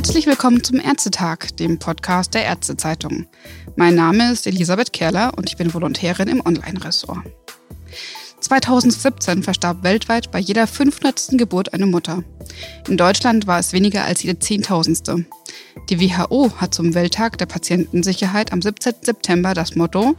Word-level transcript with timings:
Herzlich 0.00 0.26
willkommen 0.26 0.64
zum 0.64 0.80
Ärztetag, 0.80 1.54
dem 1.58 1.78
Podcast 1.78 2.32
der 2.32 2.46
Ärztezeitung. 2.46 3.26
Mein 3.76 3.96
Name 3.96 4.32
ist 4.32 4.46
Elisabeth 4.46 4.94
Kerler 4.94 5.36
und 5.36 5.46
ich 5.46 5.58
bin 5.58 5.74
Volontärin 5.74 6.26
im 6.28 6.40
Online-Ressort. 6.40 7.18
2017 8.40 9.42
verstarb 9.42 9.82
weltweit 9.82 10.30
bei 10.30 10.38
jeder 10.38 10.66
500. 10.66 11.32
Geburt 11.32 11.74
eine 11.74 11.84
Mutter. 11.84 12.24
In 12.88 12.96
Deutschland 12.96 13.46
war 13.46 13.58
es 13.58 13.74
weniger 13.74 14.06
als 14.06 14.22
jede 14.22 14.38
Zehntausendste. 14.38 15.26
Die 15.90 16.00
WHO 16.00 16.50
hat 16.56 16.72
zum 16.72 16.94
Welttag 16.94 17.36
der 17.36 17.44
Patientensicherheit 17.44 18.54
am 18.54 18.62
17. 18.62 18.94
September 19.02 19.52
das 19.52 19.76
Motto 19.76 20.16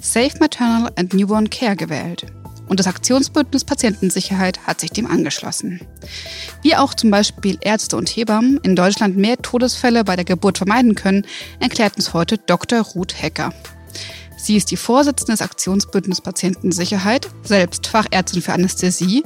Safe 0.00 0.36
Maternal 0.40 0.90
and 0.96 1.14
Newborn 1.14 1.48
Care 1.48 1.76
gewählt 1.76 2.26
und 2.70 2.78
das 2.78 2.86
Aktionsbündnis 2.86 3.64
Patientensicherheit 3.64 4.64
hat 4.64 4.80
sich 4.80 4.92
dem 4.92 5.10
angeschlossen. 5.10 5.80
Wie 6.62 6.76
auch 6.76 6.94
zum 6.94 7.10
Beispiel 7.10 7.58
Ärzte 7.60 7.96
und 7.96 8.08
Hebammen 8.08 8.60
in 8.62 8.76
Deutschland 8.76 9.16
mehr 9.16 9.36
Todesfälle 9.38 10.04
bei 10.04 10.14
der 10.14 10.24
Geburt 10.24 10.58
vermeiden 10.58 10.94
können, 10.94 11.26
erklärt 11.58 11.96
uns 11.96 12.14
heute 12.14 12.38
Dr. 12.38 12.80
Ruth 12.80 13.20
Hecker. 13.20 13.52
Sie 14.36 14.56
ist 14.56 14.70
die 14.70 14.76
Vorsitzende 14.76 15.32
des 15.32 15.42
Aktionsbündnisses 15.42 16.22
Patientensicherheit, 16.22 17.28
selbst 17.42 17.88
Fachärztin 17.88 18.40
für 18.40 18.52
Anästhesie 18.52 19.24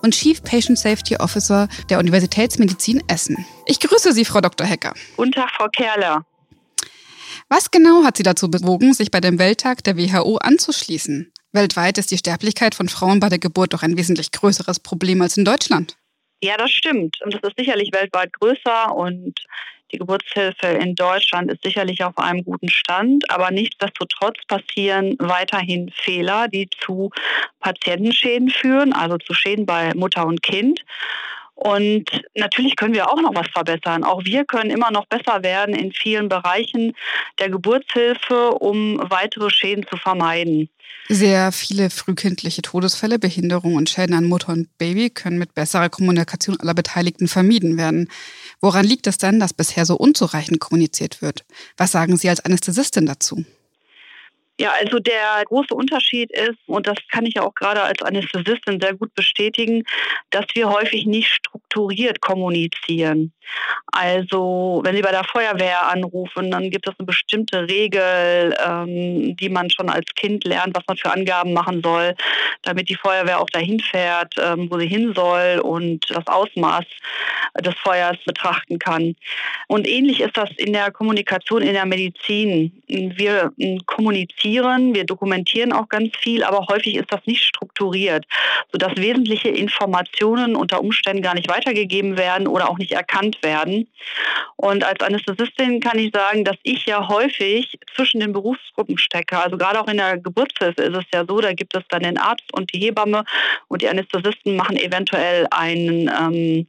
und 0.00 0.14
Chief 0.14 0.40
Patient 0.44 0.78
Safety 0.78 1.16
Officer 1.16 1.68
der 1.90 1.98
Universitätsmedizin 1.98 3.02
Essen. 3.08 3.44
Ich 3.66 3.80
grüße 3.80 4.12
Sie, 4.12 4.24
Frau 4.24 4.40
Dr. 4.40 4.64
Hecker. 4.64 4.94
Guten 5.16 5.32
Tag, 5.32 5.50
Frau 5.56 5.66
Kerler. 5.66 6.24
Was 7.48 7.72
genau 7.72 8.04
hat 8.04 8.16
Sie 8.16 8.22
dazu 8.22 8.48
bewogen, 8.48 8.94
sich 8.94 9.10
bei 9.10 9.20
dem 9.20 9.40
Welttag 9.40 9.82
der 9.82 9.96
WHO 9.96 10.36
anzuschließen? 10.36 11.32
Weltweit 11.58 11.98
ist 11.98 12.12
die 12.12 12.18
Sterblichkeit 12.18 12.76
von 12.76 12.88
Frauen 12.88 13.18
bei 13.18 13.28
der 13.28 13.40
Geburt 13.40 13.74
doch 13.74 13.82
ein 13.82 13.96
wesentlich 13.96 14.30
größeres 14.30 14.78
Problem 14.78 15.20
als 15.20 15.36
in 15.36 15.44
Deutschland. 15.44 15.96
Ja, 16.40 16.56
das 16.56 16.70
stimmt. 16.70 17.16
Und 17.24 17.34
das 17.34 17.42
ist 17.42 17.58
sicherlich 17.58 17.90
weltweit 17.92 18.32
größer 18.34 18.94
und 18.94 19.40
die 19.90 19.98
Geburtshilfe 19.98 20.66
in 20.66 20.94
Deutschland 20.94 21.50
ist 21.50 21.64
sicherlich 21.64 22.04
auf 22.04 22.16
einem 22.16 22.44
guten 22.44 22.68
Stand, 22.68 23.28
aber 23.30 23.50
nichtsdestotrotz 23.50 24.36
passieren 24.46 25.16
weiterhin 25.18 25.90
Fehler, 25.90 26.46
die 26.46 26.68
zu 26.78 27.10
Patientenschäden 27.58 28.50
führen, 28.50 28.92
also 28.92 29.16
zu 29.18 29.34
Schäden 29.34 29.66
bei 29.66 29.92
Mutter 29.94 30.26
und 30.26 30.42
Kind. 30.42 30.84
Und 31.58 32.04
natürlich 32.36 32.76
können 32.76 32.94
wir 32.94 33.10
auch 33.10 33.20
noch 33.20 33.34
was 33.34 33.48
verbessern. 33.48 34.04
Auch 34.04 34.24
wir 34.24 34.44
können 34.44 34.70
immer 34.70 34.92
noch 34.92 35.06
besser 35.06 35.42
werden 35.42 35.74
in 35.74 35.90
vielen 35.90 36.28
Bereichen 36.28 36.94
der 37.40 37.50
Geburtshilfe, 37.50 38.52
um 38.52 39.00
weitere 39.10 39.50
Schäden 39.50 39.84
zu 39.90 39.96
vermeiden. 39.96 40.68
Sehr 41.08 41.50
viele 41.50 41.90
frühkindliche 41.90 42.62
Todesfälle, 42.62 43.18
Behinderungen 43.18 43.76
und 43.76 43.90
Schäden 43.90 44.14
an 44.14 44.26
Mutter 44.26 44.52
und 44.52 44.68
Baby 44.78 45.10
können 45.10 45.38
mit 45.38 45.54
besserer 45.54 45.88
Kommunikation 45.88 46.60
aller 46.60 46.74
Beteiligten 46.74 47.26
vermieden 47.26 47.76
werden. 47.76 48.08
Woran 48.60 48.84
liegt 48.84 49.08
es 49.08 49.18
denn, 49.18 49.40
dass 49.40 49.52
bisher 49.52 49.84
so 49.84 49.96
unzureichend 49.96 50.60
kommuniziert 50.60 51.22
wird? 51.22 51.44
Was 51.76 51.90
sagen 51.90 52.16
Sie 52.16 52.28
als 52.28 52.44
Anästhesistin 52.44 53.06
dazu? 53.06 53.44
Ja, 54.60 54.72
also 54.72 54.98
der 54.98 55.44
große 55.44 55.72
Unterschied 55.72 56.32
ist, 56.32 56.58
und 56.66 56.88
das 56.88 56.96
kann 57.12 57.24
ich 57.24 57.34
ja 57.34 57.42
auch 57.42 57.54
gerade 57.54 57.80
als 57.80 58.02
Anästhesistin 58.02 58.80
sehr 58.80 58.94
gut 58.94 59.14
bestätigen, 59.14 59.84
dass 60.30 60.46
wir 60.54 60.68
häufig 60.68 61.06
nicht 61.06 61.28
strukturiert 61.28 62.20
kommunizieren. 62.20 63.32
Also 63.92 64.80
wenn 64.82 64.96
Sie 64.96 65.02
bei 65.02 65.12
der 65.12 65.24
Feuerwehr 65.24 65.88
anrufen, 65.88 66.50
dann 66.50 66.70
gibt 66.70 66.88
es 66.88 66.94
eine 66.98 67.06
bestimmte 67.06 67.68
Regel, 67.68 68.54
ähm, 68.62 69.36
die 69.36 69.48
man 69.48 69.70
schon 69.70 69.88
als 69.88 70.06
Kind 70.16 70.44
lernt, 70.44 70.76
was 70.76 70.84
man 70.88 70.96
für 70.96 71.12
Angaben 71.12 71.52
machen 71.52 71.80
soll, 71.80 72.16
damit 72.62 72.88
die 72.88 72.96
Feuerwehr 72.96 73.40
auch 73.40 73.50
dahin 73.50 73.78
fährt, 73.78 74.34
ähm, 74.38 74.68
wo 74.70 74.78
sie 74.78 74.88
hin 74.88 75.14
soll 75.14 75.60
und 75.62 76.04
das 76.10 76.26
Ausmaß 76.26 76.84
des 77.60 77.74
Feuers 77.76 78.18
betrachten 78.26 78.78
kann. 78.78 79.14
Und 79.68 79.86
ähnlich 79.86 80.20
ist 80.20 80.36
das 80.36 80.50
in 80.56 80.72
der 80.72 80.90
Kommunikation 80.90 81.62
in 81.62 81.72
der 81.72 81.86
Medizin. 81.86 82.82
Wir 82.86 83.52
kommunizieren 83.86 84.47
dokumentieren. 84.48 84.94
Wir 84.94 85.04
dokumentieren 85.04 85.72
auch 85.72 85.88
ganz 85.88 86.16
viel, 86.16 86.42
aber 86.42 86.66
häufig 86.68 86.96
ist 86.96 87.12
das 87.12 87.20
nicht 87.26 87.44
strukturiert, 87.44 88.24
sodass 88.72 88.96
wesentliche 88.96 89.48
Informationen 89.48 90.56
unter 90.56 90.80
Umständen 90.80 91.22
gar 91.22 91.34
nicht 91.34 91.48
weitergegeben 91.48 92.16
werden 92.16 92.46
oder 92.46 92.70
auch 92.70 92.78
nicht 92.78 92.92
erkannt 92.92 93.38
werden. 93.42 93.88
Und 94.56 94.84
als 94.84 95.00
Anästhesistin 95.00 95.80
kann 95.80 95.98
ich 95.98 96.12
sagen, 96.12 96.44
dass 96.44 96.56
ich 96.62 96.86
ja 96.86 97.08
häufig 97.08 97.78
zwischen 97.94 98.20
den 98.20 98.32
Berufsgruppen 98.32 98.98
stecke. 98.98 99.38
Also 99.38 99.56
gerade 99.56 99.80
auch 99.80 99.88
in 99.88 99.98
der 99.98 100.18
Geburtshilfe 100.18 100.82
ist 100.82 100.96
es 100.96 101.04
ja 101.12 101.24
so, 101.28 101.40
da 101.40 101.52
gibt 101.52 101.76
es 101.76 101.82
dann 101.88 102.02
den 102.02 102.18
Arzt 102.18 102.52
und 102.52 102.72
die 102.72 102.80
Hebamme 102.80 103.24
und 103.68 103.82
die 103.82 103.88
Anästhesisten 103.88 104.56
machen 104.56 104.76
eventuell 104.76 105.46
einen, 105.50 106.08
ähm, 106.08 106.66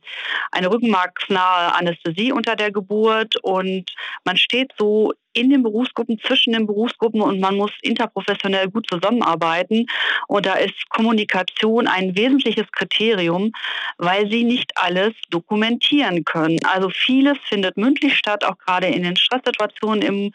eine 0.52 0.70
rückenmarksnahe 0.70 1.74
Anästhesie 1.76 2.32
unter 2.32 2.56
der 2.56 2.72
Geburt 2.72 3.36
und 3.38 3.92
man 4.24 4.38
steht 4.38 4.72
so 4.78 5.14
in 5.34 5.50
den 5.50 5.64
Berufsgruppen, 5.64 6.20
zwischen 6.20 6.54
den 6.54 6.66
Berufsgruppen 6.66 7.22
und 7.22 7.40
man 7.40 7.56
muss 7.56 7.72
interprofessionell 7.82 8.70
gut 8.70 8.88
zusammenarbeiten. 8.90 9.86
Und 10.28 10.46
da 10.46 10.56
ist 10.56 10.90
Kommunikation 10.90 11.88
ein 11.88 12.16
wesentliches 12.16 12.72
Kriterium, 12.72 13.52
weil 13.98 14.30
sie 14.30 14.44
nicht 14.44 14.72
alles 14.76 15.14
dokumentieren 15.30 16.26
können. 16.26 16.60
Also 16.66 16.90
vieles 16.90 17.38
findet 17.48 17.78
mündlich 17.78 18.18
statt, 18.18 18.44
auch 18.44 18.58
gerade 18.58 18.88
in 18.88 19.04
den 19.04 19.16
Stresssituationen 19.16 20.02
im 20.02 20.34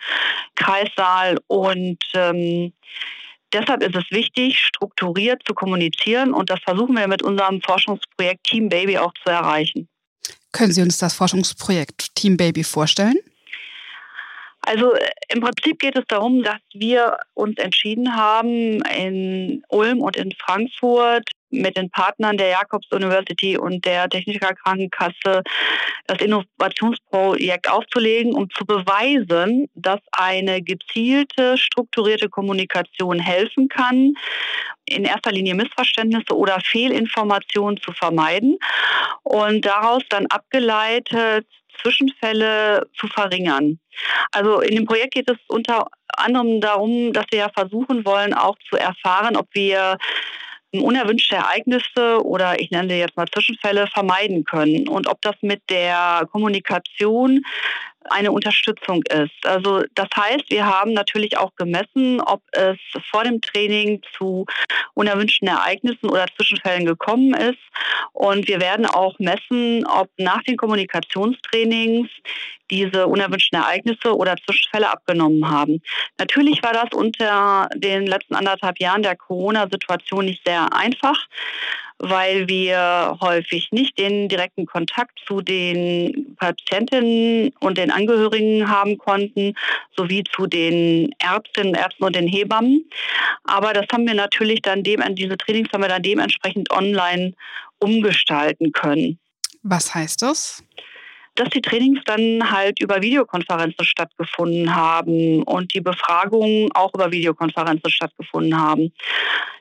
Kreissaal 0.55 1.39
und 1.47 1.99
ähm, 2.15 2.73
Deshalb 3.53 3.85
ist 3.85 3.95
es 3.95 4.11
wichtig, 4.11 4.59
strukturiert 4.59 5.43
zu 5.47 5.55
kommunizieren 5.55 6.35
und 6.35 6.51
das 6.51 6.59
versuchen 6.65 6.97
wir 6.97 7.07
mit 7.07 7.23
unserem 7.23 7.63
Forschungsprojekt 7.63 8.43
Team 8.43 8.69
Baby 8.69 8.99
auch 8.99 9.13
zu 9.23 9.31
erreichen. 9.31 9.89
Können 10.51 10.73
Sie 10.73 10.83
uns 10.83 10.99
das 10.99 11.15
Forschungsprojekt 11.15 12.17
Team 12.17 12.37
Baby 12.37 12.65
vorstellen? 12.65 13.17
Also 14.67 14.95
äh, 14.95 15.11
im 15.29 15.41
Prinzip 15.41 15.79
geht 15.79 15.97
es 15.97 16.05
darum, 16.09 16.43
dass 16.43 16.61
wir 16.73 17.19
uns 17.35 17.59
entschieden 17.59 18.17
haben, 18.17 18.83
in 18.83 19.63
Ulm 19.69 20.01
und 20.01 20.17
in 20.17 20.33
Frankfurt 20.33 21.29
mit 21.51 21.77
den 21.77 21.91
Partnern 21.91 22.37
der 22.37 22.49
Jakobs 22.49 22.91
University 22.91 23.57
und 23.57 23.85
der 23.85 24.09
Techniker 24.09 24.55
Krankenkasse 24.55 25.43
das 26.07 26.21
Innovationsprojekt 26.21 27.71
aufzulegen, 27.71 28.35
um 28.35 28.51
zu 28.51 28.65
beweisen, 28.65 29.69
dass 29.75 30.01
eine 30.13 30.63
gezielte, 30.63 31.57
strukturierte 31.57 32.29
Kommunikation 32.29 33.19
helfen 33.19 33.69
kann, 33.69 34.15
in 34.87 35.05
erster 35.05 35.33
Linie 35.33 35.55
Missverständnisse 35.55 36.37
oder 36.37 36.59
Fehlinformationen 36.61 37.79
zu 37.79 37.93
vermeiden 37.93 38.59
und 39.23 39.65
daraus 39.65 40.03
dann 40.11 40.27
abgeleitet 40.27 41.47
Zwischenfälle 41.81 42.87
zu 42.99 43.07
verringern. 43.09 43.79
Also 44.33 44.61
in 44.61 44.77
dem 44.77 44.85
Projekt 44.87 45.15
geht 45.15 45.31
es 45.31 45.39
unter 45.49 45.87
anderem 46.09 46.61
darum, 46.61 47.13
dass 47.13 47.27
wir 47.31 47.41
ja 47.41 47.49
versuchen 47.55 48.05
wollen, 48.05 48.35
auch 48.35 48.57
zu 48.69 48.77
erfahren, 48.77 49.37
ob 49.37 49.49
wir 49.53 49.99
unerwünschte 50.73 51.37
Ereignisse 51.37 52.25
oder 52.25 52.61
ich 52.61 52.71
nenne 52.71 52.97
jetzt 52.97 53.17
mal 53.17 53.29
Zwischenfälle 53.29 53.87
vermeiden 53.87 54.45
können 54.45 54.89
und 54.89 55.07
ob 55.07 55.21
das 55.23 55.37
mit 55.43 55.63
der 55.71 56.27
Kommunikation 56.33 57.45
eine 58.11 58.33
Unterstützung 58.33 59.03
ist. 59.05 59.47
Also 59.47 59.85
das 59.95 60.09
heißt, 60.17 60.51
wir 60.51 60.67
haben 60.67 60.93
natürlich 60.93 61.37
auch 61.37 61.55
gemessen, 61.57 62.21
ob 62.21 62.43
es 62.53 62.79
vor 63.11 63.25
dem 63.25 63.41
Training 63.41 64.01
zu 64.17 64.47
unerwünschten 64.95 65.49
Ereignissen 65.49 66.09
oder 66.09 66.27
Zwischenfällen 66.37 66.85
gekommen 66.85 67.35
ist. 67.35 67.59
Und 68.13 68.49
wir 68.49 68.61
werden 68.61 68.87
auch 68.87 69.19
messen, 69.19 69.87
ob 69.87 70.09
nach 70.19 70.43
den 70.43 70.57
Kommunikationstrainings 70.57 72.09
diese 72.71 73.07
unerwünschten 73.07 73.59
Ereignisse 73.59 74.17
oder 74.17 74.37
Zwischenfälle 74.37 74.91
abgenommen 74.91 75.49
haben. 75.49 75.83
Natürlich 76.19 76.63
war 76.63 76.73
das 76.73 76.93
unter 76.93 77.69
den 77.75 78.07
letzten 78.07 78.35
anderthalb 78.35 78.79
Jahren 78.81 79.03
der 79.03 79.17
Corona-Situation 79.17 80.25
nicht 80.25 80.43
sehr 80.47 80.73
einfach 80.73 81.17
weil 81.99 82.49
wir 82.49 83.17
häufig 83.21 83.69
nicht 83.71 83.99
den 83.99 84.29
direkten 84.29 84.67
Kontakt 84.67 85.19
zu 85.27 85.41
den 85.41 86.37
Patientinnen 86.37 87.53
und 87.61 87.79
den 87.79 87.91
Angehörigen 87.91 88.69
haben 88.69 88.99
konnten, 88.99 89.55
sowie 89.97 90.25
zu 90.35 90.47
den 90.47 91.15
Ärztinnen, 91.19 91.75
Ärzten 91.75 92.05
und 92.05 92.17
den 92.17 92.27
Hebammen. 92.27 92.85
Aber 93.45 93.73
das 93.73 93.87
haben 93.93 94.07
wir 94.07 94.15
natürlich 94.15 94.61
dann 94.63 94.83
dem, 94.83 95.03
diese 95.15 95.39
Trainings 95.39 95.71
haben 95.73 95.83
wir 95.83 95.89
dann 95.89 96.03
dementsprechend 96.03 96.71
online 96.71 97.35
umgestalten 97.79 98.73
können. 98.73 99.19
Was 99.63 99.95
heißt 99.95 100.23
das? 100.23 100.65
Dass 101.37 101.49
die 101.51 101.63
Trainings 101.63 102.01
dann 102.05 102.51
halt 102.51 102.81
über 102.81 103.03
Videokonferenzen 103.03 103.85
stattgefunden 103.85 104.75
haben 104.75 105.43
und 105.43 105.75
die 105.75 105.81
Befragungen 105.81 106.71
auch 106.75 106.95
über 106.95 107.11
Videokonferenzen 107.11 107.91
stattgefunden 107.91 108.61
haben. 108.61 108.93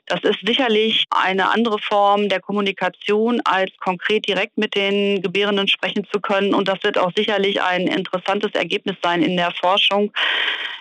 Das 0.06 0.20
ist 0.22 0.40
sicherlich 0.44 1.04
eine 1.10 1.50
andere 1.50 1.78
Form 1.78 2.28
der 2.28 2.40
Kommunikation, 2.40 3.40
als 3.44 3.70
konkret 3.78 4.28
direkt 4.28 4.58
mit 4.58 4.74
den 4.74 5.22
Gebärenden 5.22 5.66
sprechen 5.66 6.06
zu 6.12 6.20
können. 6.20 6.52
Und 6.52 6.68
das 6.68 6.82
wird 6.82 6.98
auch 6.98 7.10
sicherlich 7.16 7.62
ein 7.62 7.86
interessantes 7.86 8.52
Ergebnis 8.52 8.96
sein 9.02 9.22
in 9.22 9.36
der 9.36 9.50
Forschung. 9.52 10.12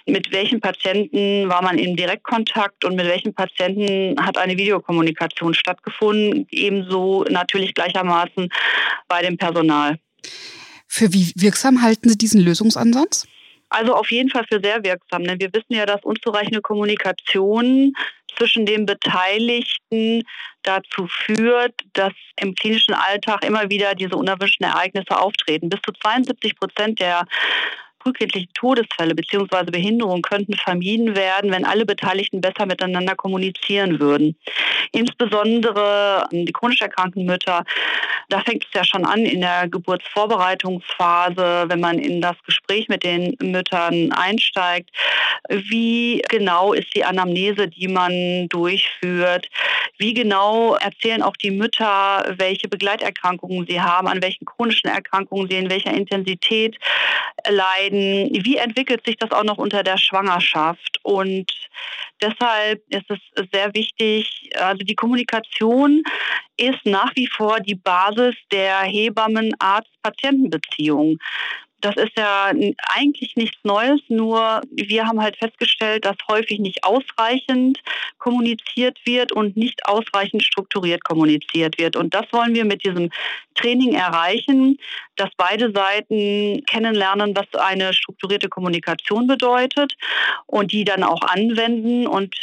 Mit 0.06 0.34
welchen 0.34 0.60
Patienten 0.60 1.48
war 1.48 1.62
man 1.62 1.78
in 1.78 1.96
Direktkontakt 1.96 2.84
und 2.84 2.96
mit 2.96 3.08
welchen 3.08 3.34
Patienten 3.34 4.18
hat 4.20 4.38
eine 4.38 4.58
Videokommunikation 4.58 5.54
stattgefunden? 5.54 6.46
Ebenso 6.52 7.24
natürlich 7.30 7.74
gleichermaßen 7.74 8.50
bei 9.08 9.22
dem 9.22 9.38
Personal. 9.38 9.98
Für 10.96 11.12
wie 11.12 11.34
wirksam 11.36 11.82
halten 11.82 12.08
Sie 12.08 12.20
diesen 12.20 12.40
Lösungsansatz? 12.40 13.26
Also 13.70 13.96
auf 13.96 14.12
jeden 14.12 14.30
Fall 14.30 14.46
für 14.48 14.60
sehr 14.64 14.84
wirksam. 14.84 15.24
Denn 15.24 15.40
wir 15.40 15.52
wissen 15.52 15.74
ja, 15.74 15.88
dass 15.88 16.04
unzureichende 16.04 16.62
Kommunikation 16.62 17.96
zwischen 18.38 18.68
den 18.68 18.86
Beteiligten 18.86 20.22
dazu 20.62 21.08
führt, 21.08 21.74
dass 21.94 22.14
im 22.40 22.54
klinischen 22.54 22.94
Alltag 22.94 23.44
immer 23.44 23.72
wieder 23.72 23.96
diese 23.96 24.16
unerwünschten 24.16 24.68
Ereignisse 24.68 25.20
auftreten. 25.20 25.70
Bis 25.70 25.80
zu 25.82 25.94
72 25.94 26.56
Prozent 26.58 27.00
der 27.00 27.26
frühkindlichen 28.04 28.52
Todesfälle 28.54 29.16
bzw. 29.16 29.72
Behinderungen 29.72 30.22
könnten 30.22 30.56
vermieden 30.56 31.16
werden, 31.16 31.52
wenn 31.52 31.66
alle 31.66 31.86
Beteiligten 31.86 32.42
besser 32.42 32.66
miteinander 32.66 33.16
kommunizieren 33.16 34.00
würden. 34.00 34.36
Insbesondere 34.92 36.28
die 36.32 36.52
chronisch 36.52 36.82
erkrankten 36.82 37.26
Mütter, 37.26 37.64
da 38.30 38.42
fängt 38.42 38.66
es 38.66 38.72
ja 38.74 38.84
schon 38.84 39.06
an 39.06 39.26
in 39.26 39.42
der 39.42 39.68
Geburtsvorbereitungsphase, 39.68 41.66
wenn 41.68 41.80
man 41.80 42.00
in 42.00 42.22
das 42.22 42.36
Gespräch 42.46 42.88
mit 42.90 43.04
den 43.04 43.36
Müttern 43.42 44.12
einsteigt. 44.12 44.90
Wie 45.50 46.22
genau 46.30 46.74
ist 46.74 46.94
die 46.96 47.04
Anamnese, 47.04 47.68
die 47.68 47.88
man 47.88 48.48
durchführt? 48.50 49.50
Wie 49.98 50.14
genau 50.14 50.76
erzählen 50.76 51.22
auch 51.22 51.36
die 51.38 51.52
Mütter, 51.52 52.34
welche 52.38 52.68
Begleiterkrankungen 52.68 53.68
sie 53.68 53.80
haben, 53.80 54.08
an 54.08 54.22
welchen 54.22 54.46
chronischen 54.46 54.90
Erkrankungen 54.90 55.50
sie 55.50 55.58
in 55.58 55.70
welcher 55.70 55.94
Intensität 55.94 56.78
leiden? 57.48 57.93
Werden, 57.94 58.46
wie 58.46 58.58
entwickelt 58.58 59.06
sich 59.06 59.16
das 59.18 59.32
auch 59.32 59.44
noch 59.44 59.58
unter 59.58 59.84
der 59.84 59.98
Schwangerschaft? 59.98 61.00
Und 61.04 61.52
deshalb 62.22 62.82
ist 62.90 63.10
es 63.10 63.20
sehr 63.54 63.74
wichtig, 63.74 64.52
also 64.56 64.84
die 64.84 64.96
Kommunikation 64.96 66.04
ist 66.58 66.86
nach 66.86 67.14
wie 67.16 67.28
vor 67.28 67.60
die 67.60 67.76
Basis 67.76 68.36
der 68.52 68.80
Hebammen-Arzt-Patienten-Beziehung 68.82 71.18
das 71.84 71.98
ist 71.98 72.18
ja 72.18 72.54
eigentlich 72.96 73.36
nichts 73.36 73.58
Neues, 73.64 74.00
nur 74.08 74.62
wir 74.72 75.06
haben 75.06 75.22
halt 75.22 75.36
festgestellt, 75.36 76.06
dass 76.06 76.16
häufig 76.30 76.60
nicht 76.60 76.86
ausreichend 76.86 77.80
kommuniziert 78.20 78.98
wird 79.06 79.34
und 79.34 79.58
nicht 79.58 79.86
ausreichend 79.86 80.44
strukturiert 80.44 81.04
kommuniziert 81.04 81.78
wird. 81.78 81.98
Und 81.98 82.14
das 82.14 82.24
wollen 82.32 82.56
wir 82.56 82.64
mit 82.64 82.86
diesem 82.86 83.10
Training 83.56 83.96
erreichen, 83.96 84.78
dass 85.18 85.30
beide 85.36 85.74
Seiten 85.74 86.64
kennenlernen, 86.68 87.36
was 87.36 87.54
eine 87.62 87.94
strukturierte 87.94 88.48
Kommunikation 88.48 89.28
bedeutet 89.28 89.98
und 90.46 90.72
die 90.72 90.86
dann 90.86 91.04
auch 91.04 91.22
anwenden 91.22 92.08
und 92.08 92.34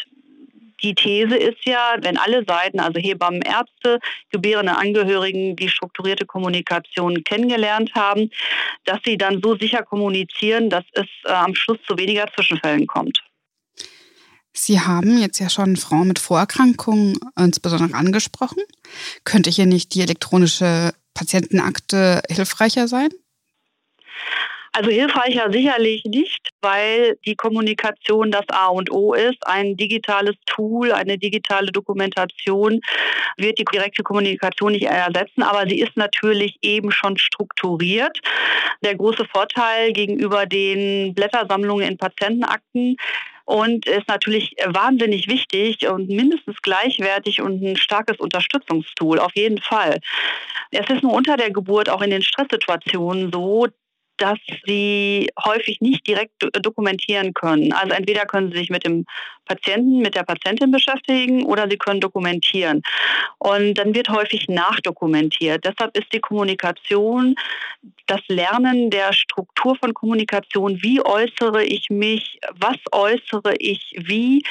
die 0.82 0.94
These 0.94 1.36
ist 1.36 1.64
ja, 1.64 1.96
wenn 2.00 2.16
alle 2.16 2.44
Seiten, 2.44 2.80
also 2.80 2.98
Hebammen, 2.98 3.42
Ärzte, 3.42 3.98
gebärende 4.30 4.76
Angehörigen, 4.76 5.56
die 5.56 5.68
strukturierte 5.68 6.26
Kommunikation 6.26 7.22
kennengelernt 7.24 7.94
haben, 7.94 8.30
dass 8.84 9.00
sie 9.04 9.18
dann 9.18 9.40
so 9.42 9.56
sicher 9.56 9.82
kommunizieren, 9.82 10.70
dass 10.70 10.84
es 10.92 11.06
äh, 11.24 11.32
am 11.32 11.54
Schluss 11.54 11.78
zu 11.86 11.96
weniger 11.98 12.26
Zwischenfällen 12.34 12.86
kommt. 12.86 13.22
Sie 14.52 14.80
haben 14.80 15.18
jetzt 15.18 15.38
ja 15.38 15.48
schon 15.48 15.76
Frauen 15.76 16.08
mit 16.08 16.18
Vorerkrankungen 16.18 17.18
insbesondere 17.38 17.96
angesprochen. 17.96 18.62
Könnte 19.24 19.48
hier 19.48 19.66
nicht 19.66 19.94
die 19.94 20.00
elektronische 20.00 20.92
Patientenakte 21.14 22.22
hilfreicher 22.28 22.88
sein? 22.88 23.10
Also 24.72 24.90
hilfreicher 24.90 25.50
sicherlich 25.50 26.04
nicht, 26.04 26.48
weil 26.60 27.18
die 27.26 27.34
Kommunikation 27.34 28.30
das 28.30 28.44
A 28.50 28.68
und 28.68 28.90
O 28.92 29.14
ist. 29.14 29.44
Ein 29.46 29.76
digitales 29.76 30.36
Tool, 30.46 30.92
eine 30.92 31.18
digitale 31.18 31.72
Dokumentation 31.72 32.80
wird 33.36 33.58
die 33.58 33.64
direkte 33.64 34.04
Kommunikation 34.04 34.72
nicht 34.72 34.84
ersetzen, 34.86 35.42
aber 35.42 35.68
sie 35.68 35.80
ist 35.80 35.96
natürlich 35.96 36.56
eben 36.62 36.92
schon 36.92 37.16
strukturiert. 37.18 38.20
Der 38.84 38.94
große 38.94 39.24
Vorteil 39.24 39.92
gegenüber 39.92 40.46
den 40.46 41.14
Blättersammlungen 41.14 41.88
in 41.88 41.98
Patientenakten 41.98 42.96
und 43.44 43.86
ist 43.86 44.06
natürlich 44.06 44.54
wahnsinnig 44.64 45.26
wichtig 45.26 45.88
und 45.88 46.08
mindestens 46.08 46.62
gleichwertig 46.62 47.42
und 47.42 47.60
ein 47.60 47.76
starkes 47.76 48.18
Unterstützungstool, 48.18 49.18
auf 49.18 49.32
jeden 49.34 49.60
Fall. 49.60 49.98
Es 50.70 50.88
ist 50.88 51.02
nur 51.02 51.12
unter 51.12 51.36
der 51.36 51.50
Geburt 51.50 51.88
auch 51.88 52.00
in 52.00 52.10
den 52.10 52.22
Stresssituationen 52.22 53.32
so, 53.32 53.66
dass 54.20 54.38
sie 54.66 55.28
häufig 55.44 55.80
nicht 55.80 56.06
direkt 56.06 56.34
dokumentieren 56.62 57.32
können. 57.34 57.72
Also 57.72 57.94
entweder 57.94 58.26
können 58.26 58.52
sie 58.52 58.58
sich 58.58 58.70
mit 58.70 58.84
dem 58.84 59.04
Patienten, 59.50 59.98
mit 59.98 60.14
der 60.14 60.22
Patientin 60.22 60.70
beschäftigen 60.70 61.44
oder 61.44 61.68
sie 61.68 61.76
können 61.76 62.00
dokumentieren. 62.00 62.82
Und 63.38 63.74
dann 63.74 63.94
wird 63.94 64.08
häufig 64.08 64.48
nachdokumentiert. 64.48 65.64
Deshalb 65.64 65.96
ist 65.96 66.12
die 66.12 66.20
Kommunikation, 66.20 67.34
das 68.06 68.20
Lernen 68.28 68.90
der 68.90 69.12
Struktur 69.12 69.76
von 69.76 69.94
Kommunikation, 69.94 70.82
wie 70.82 71.00
äußere 71.04 71.64
ich 71.64 71.90
mich, 71.90 72.38
was 72.54 72.76
äußere 72.92 73.54
ich 73.58 73.94
wie, 73.96 74.42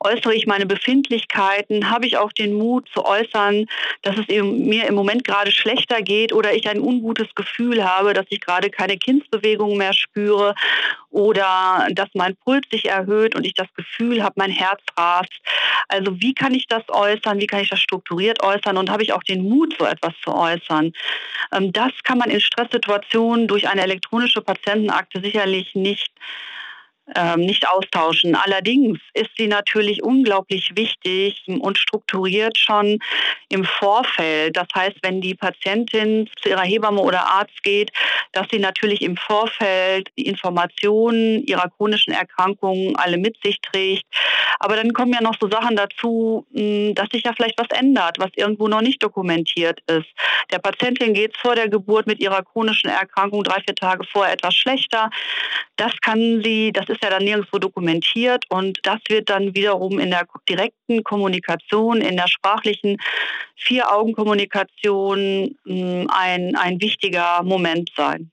äußere 0.00 0.34
ich 0.34 0.46
meine 0.46 0.66
Befindlichkeiten, 0.66 1.90
habe 1.90 2.06
ich 2.06 2.16
auch 2.16 2.32
den 2.32 2.54
Mut 2.54 2.88
zu 2.92 3.04
äußern, 3.04 3.66
dass 4.02 4.16
es 4.16 4.26
mir 4.28 4.86
im 4.86 4.94
Moment 4.94 5.24
gerade 5.24 5.52
schlechter 5.52 6.00
geht 6.02 6.32
oder 6.32 6.54
ich 6.54 6.68
ein 6.68 6.80
ungutes 6.80 7.34
Gefühl 7.34 7.84
habe, 7.84 8.14
dass 8.14 8.26
ich 8.30 8.40
gerade 8.40 8.70
keine 8.70 8.96
Kindsbewegung 8.96 9.76
mehr 9.76 9.92
spüre 9.92 10.54
oder 11.10 11.86
dass 11.92 12.08
mein 12.14 12.34
Puls 12.36 12.66
sich 12.70 12.86
erhöht 12.88 13.34
und 13.34 13.46
ich 13.46 13.54
das 13.54 13.68
Gefühl 13.76 14.22
habe, 14.22 14.34
mein 14.42 14.50
Herz 14.50 14.80
rast. 14.98 15.32
Also 15.88 16.20
wie 16.20 16.34
kann 16.34 16.52
ich 16.52 16.66
das 16.66 16.82
äußern? 16.88 17.38
Wie 17.38 17.46
kann 17.46 17.60
ich 17.60 17.70
das 17.70 17.80
strukturiert 17.80 18.42
äußern? 18.42 18.76
Und 18.76 18.90
habe 18.90 19.02
ich 19.04 19.12
auch 19.12 19.22
den 19.22 19.48
Mut, 19.48 19.76
so 19.78 19.84
etwas 19.84 20.14
zu 20.24 20.34
äußern? 20.34 20.92
Ähm, 21.52 21.72
das 21.72 21.92
kann 22.02 22.18
man 22.18 22.30
in 22.30 22.40
Stresssituationen 22.40 23.46
durch 23.46 23.68
eine 23.68 23.82
elektronische 23.82 24.40
Patientenakte 24.40 25.20
sicherlich 25.20 25.74
nicht 25.74 26.10
nicht 27.36 27.68
austauschen. 27.68 28.34
Allerdings 28.34 28.98
ist 29.14 29.30
sie 29.36 29.46
natürlich 29.46 30.02
unglaublich 30.02 30.72
wichtig 30.74 31.42
und 31.46 31.78
strukturiert 31.78 32.58
schon 32.58 32.98
im 33.48 33.64
Vorfeld. 33.64 34.56
Das 34.56 34.68
heißt, 34.74 34.96
wenn 35.02 35.20
die 35.20 35.34
Patientin 35.34 36.28
zu 36.40 36.48
ihrer 36.48 36.62
Hebamme 36.62 37.00
oder 37.00 37.28
Arzt 37.28 37.62
geht, 37.62 37.90
dass 38.32 38.46
sie 38.50 38.58
natürlich 38.58 39.02
im 39.02 39.16
Vorfeld 39.16 40.08
die 40.16 40.26
Informationen 40.26 41.44
ihrer 41.46 41.68
chronischen 41.70 42.12
Erkrankungen 42.12 42.96
alle 42.96 43.18
mit 43.18 43.36
sich 43.42 43.60
trägt. 43.60 44.04
Aber 44.58 44.76
dann 44.76 44.92
kommen 44.92 45.12
ja 45.12 45.20
noch 45.20 45.36
so 45.40 45.48
Sachen 45.48 45.76
dazu, 45.76 46.46
hm, 46.54 46.94
dass 46.94 47.08
sich 47.10 47.24
ja 47.24 47.32
vielleicht 47.34 47.58
was 47.58 47.78
ändert, 47.78 48.18
was 48.18 48.30
irgendwo 48.36 48.68
noch 48.68 48.80
nicht 48.80 49.02
dokumentiert 49.02 49.80
ist. 49.86 50.08
Der 50.50 50.58
Patientin 50.58 51.14
geht 51.14 51.36
vor 51.36 51.54
der 51.54 51.68
Geburt 51.68 52.06
mit 52.06 52.20
ihrer 52.20 52.42
chronischen 52.42 52.90
Erkrankung 52.90 53.42
drei, 53.42 53.60
vier 53.66 53.74
Tage 53.74 54.04
vorher 54.04 54.34
etwas 54.34 54.54
schlechter. 54.54 55.10
Das 55.76 55.92
kann 56.00 56.42
sie, 56.44 56.72
das 56.72 56.88
ist 56.88 57.01
ja 57.02 57.10
dann 57.10 57.24
nirgendwo 57.24 57.58
dokumentiert 57.58 58.44
und 58.48 58.80
das 58.82 59.00
wird 59.08 59.30
dann 59.30 59.54
wiederum 59.54 59.98
in 59.98 60.10
der 60.10 60.26
direkten 60.48 61.04
Kommunikation, 61.04 62.00
in 62.00 62.16
der 62.16 62.28
sprachlichen 62.28 62.96
Vier-Augen-Kommunikation 63.56 65.56
hm, 65.64 66.06
ein, 66.10 66.56
ein 66.56 66.80
wichtiger 66.80 67.42
Moment 67.42 67.90
sein. 67.96 68.30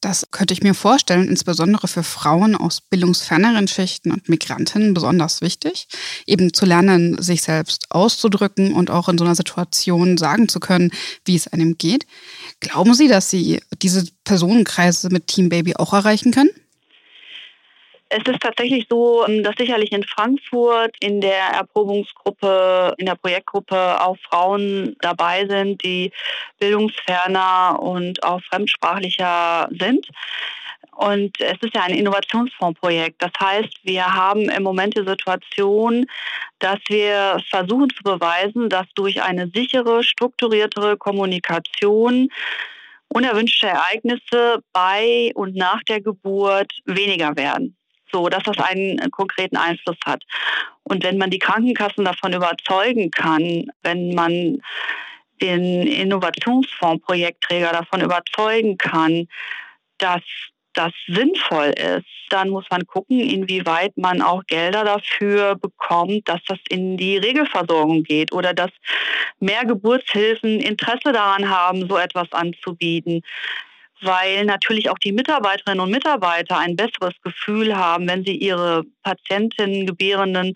Das 0.00 0.26
könnte 0.30 0.54
ich 0.54 0.62
mir 0.62 0.74
vorstellen, 0.74 1.28
insbesondere 1.28 1.88
für 1.88 2.02
Frauen 2.02 2.54
aus 2.54 2.80
bildungsferneren 2.80 3.66
Schichten 3.66 4.12
und 4.12 4.28
Migrantinnen 4.28 4.94
besonders 4.94 5.40
wichtig, 5.40 5.88
eben 6.26 6.52
zu 6.52 6.66
lernen, 6.66 7.20
sich 7.20 7.42
selbst 7.42 7.86
auszudrücken 7.90 8.72
und 8.72 8.90
auch 8.90 9.08
in 9.08 9.18
so 9.18 9.24
einer 9.24 9.34
Situation 9.34 10.18
sagen 10.18 10.48
zu 10.48 10.60
können, 10.60 10.90
wie 11.24 11.34
es 11.34 11.48
einem 11.48 11.78
geht. 11.78 12.06
Glauben 12.60 12.94
Sie, 12.94 13.08
dass 13.08 13.30
Sie 13.30 13.60
diese 13.82 14.06
Personenkreise 14.24 15.08
mit 15.10 15.26
Team 15.26 15.48
Baby 15.48 15.76
auch 15.76 15.92
erreichen 15.92 16.30
können? 16.30 16.50
Es 18.08 18.22
ist 18.24 18.40
tatsächlich 18.40 18.86
so, 18.88 19.26
ähm, 19.26 19.42
dass 19.42 19.56
sicherlich 19.58 19.90
in 19.90 20.04
Frankfurt 20.04 20.94
in 21.00 21.20
der 21.20 21.42
Erprobungsgruppe, 21.54 22.94
in 22.98 23.06
der 23.06 23.16
Projektgruppe 23.16 24.00
auch 24.00 24.16
Frauen 24.28 24.96
dabei 25.00 25.46
sind, 25.46 25.82
die 25.82 26.12
bildungsferner 26.60 27.78
und 27.80 28.22
auch 28.22 28.40
fremdsprachlicher 28.42 29.68
sind. 29.76 30.08
Und 30.92 31.38
es 31.40 31.58
ist 31.60 31.74
ja 31.74 31.82
ein 31.82 31.94
Innovationsfondsprojekt. 31.94 33.22
Das 33.22 33.32
heißt, 33.38 33.80
wir 33.82 34.14
haben 34.14 34.48
im 34.48 34.62
Moment 34.62 34.96
die 34.96 35.06
Situation, 35.06 36.06
dass 36.60 36.78
wir 36.88 37.38
versuchen 37.50 37.90
zu 37.90 38.02
beweisen, 38.02 38.70
dass 38.70 38.86
durch 38.94 39.20
eine 39.20 39.50
sichere, 39.52 40.02
strukturiertere 40.02 40.96
Kommunikation 40.96 42.30
unerwünschte 43.08 43.66
Ereignisse 43.66 44.62
bei 44.72 45.32
und 45.34 45.54
nach 45.54 45.82
der 45.82 46.00
Geburt 46.00 46.72
weniger 46.86 47.36
werden 47.36 47.76
so, 48.12 48.28
dass 48.28 48.42
das 48.44 48.58
einen 48.58 49.10
konkreten 49.10 49.56
Einfluss 49.56 49.98
hat. 50.04 50.22
Und 50.84 51.04
wenn 51.04 51.18
man 51.18 51.30
die 51.30 51.38
Krankenkassen 51.38 52.04
davon 52.04 52.32
überzeugen 52.32 53.10
kann, 53.10 53.66
wenn 53.82 54.14
man 54.14 54.60
den 55.40 55.86
Innovationsfonds-Projektträger 55.86 57.72
davon 57.72 58.00
überzeugen 58.00 58.78
kann, 58.78 59.28
dass 59.98 60.22
das 60.72 60.92
sinnvoll 61.06 61.72
ist, 61.76 62.06
dann 62.28 62.50
muss 62.50 62.64
man 62.70 62.86
gucken, 62.86 63.18
inwieweit 63.20 63.96
man 63.96 64.20
auch 64.20 64.42
Gelder 64.46 64.84
dafür 64.84 65.54
bekommt, 65.54 66.28
dass 66.28 66.40
das 66.46 66.58
in 66.68 66.96
die 66.96 67.16
Regelversorgung 67.16 68.02
geht 68.02 68.32
oder 68.32 68.52
dass 68.52 68.70
mehr 69.40 69.64
Geburtshilfen 69.64 70.60
Interesse 70.60 71.12
daran 71.12 71.48
haben, 71.48 71.88
so 71.88 71.96
etwas 71.96 72.30
anzubieten 72.32 73.22
weil 74.02 74.44
natürlich 74.44 74.90
auch 74.90 74.98
die 74.98 75.12
Mitarbeiterinnen 75.12 75.80
und 75.80 75.90
Mitarbeiter 75.90 76.58
ein 76.58 76.76
besseres 76.76 77.14
Gefühl 77.22 77.76
haben, 77.76 78.08
wenn 78.08 78.24
sie 78.24 78.36
ihre 78.36 78.84
Patientinnen, 79.02 79.86
Gebärenden 79.86 80.52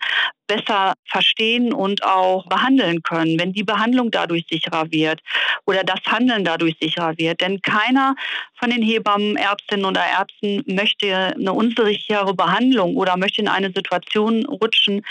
besser 0.51 0.93
verstehen 1.05 1.71
und 1.73 2.03
auch 2.03 2.45
behandeln 2.47 3.01
können, 3.03 3.39
wenn 3.39 3.53
die 3.53 3.63
Behandlung 3.63 4.11
dadurch 4.11 4.45
sicherer 4.49 4.91
wird 4.91 5.21
oder 5.65 5.83
das 5.83 6.01
Handeln 6.05 6.43
dadurch 6.43 6.75
sicherer 6.81 7.17
wird. 7.17 7.39
Denn 7.39 7.61
keiner 7.61 8.15
von 8.59 8.69
den 8.69 8.81
Hebammen, 8.81 9.37
Ärztinnen 9.37 9.85
oder 9.85 10.03
Ärzten 10.05 10.63
möchte 10.67 11.07
eine 11.15 11.53
unsichere 11.53 12.33
Behandlung 12.33 12.97
oder 12.97 13.15
möchte 13.17 13.41
in 13.41 13.47
eine 13.47 13.71
Situation 13.73 14.45
rutschen, 14.45 15.05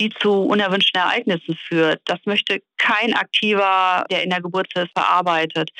die 0.00 0.10
zu 0.10 0.32
unerwünschten 0.32 1.00
Ereignissen 1.00 1.56
führt. 1.68 2.00
Das 2.06 2.18
möchte 2.24 2.60
kein 2.76 3.14
Aktiver, 3.14 4.04
der 4.10 4.24
in 4.24 4.30
der 4.30 4.40
Geburtshilfe 4.40 4.96
arbeitet. 4.96 5.70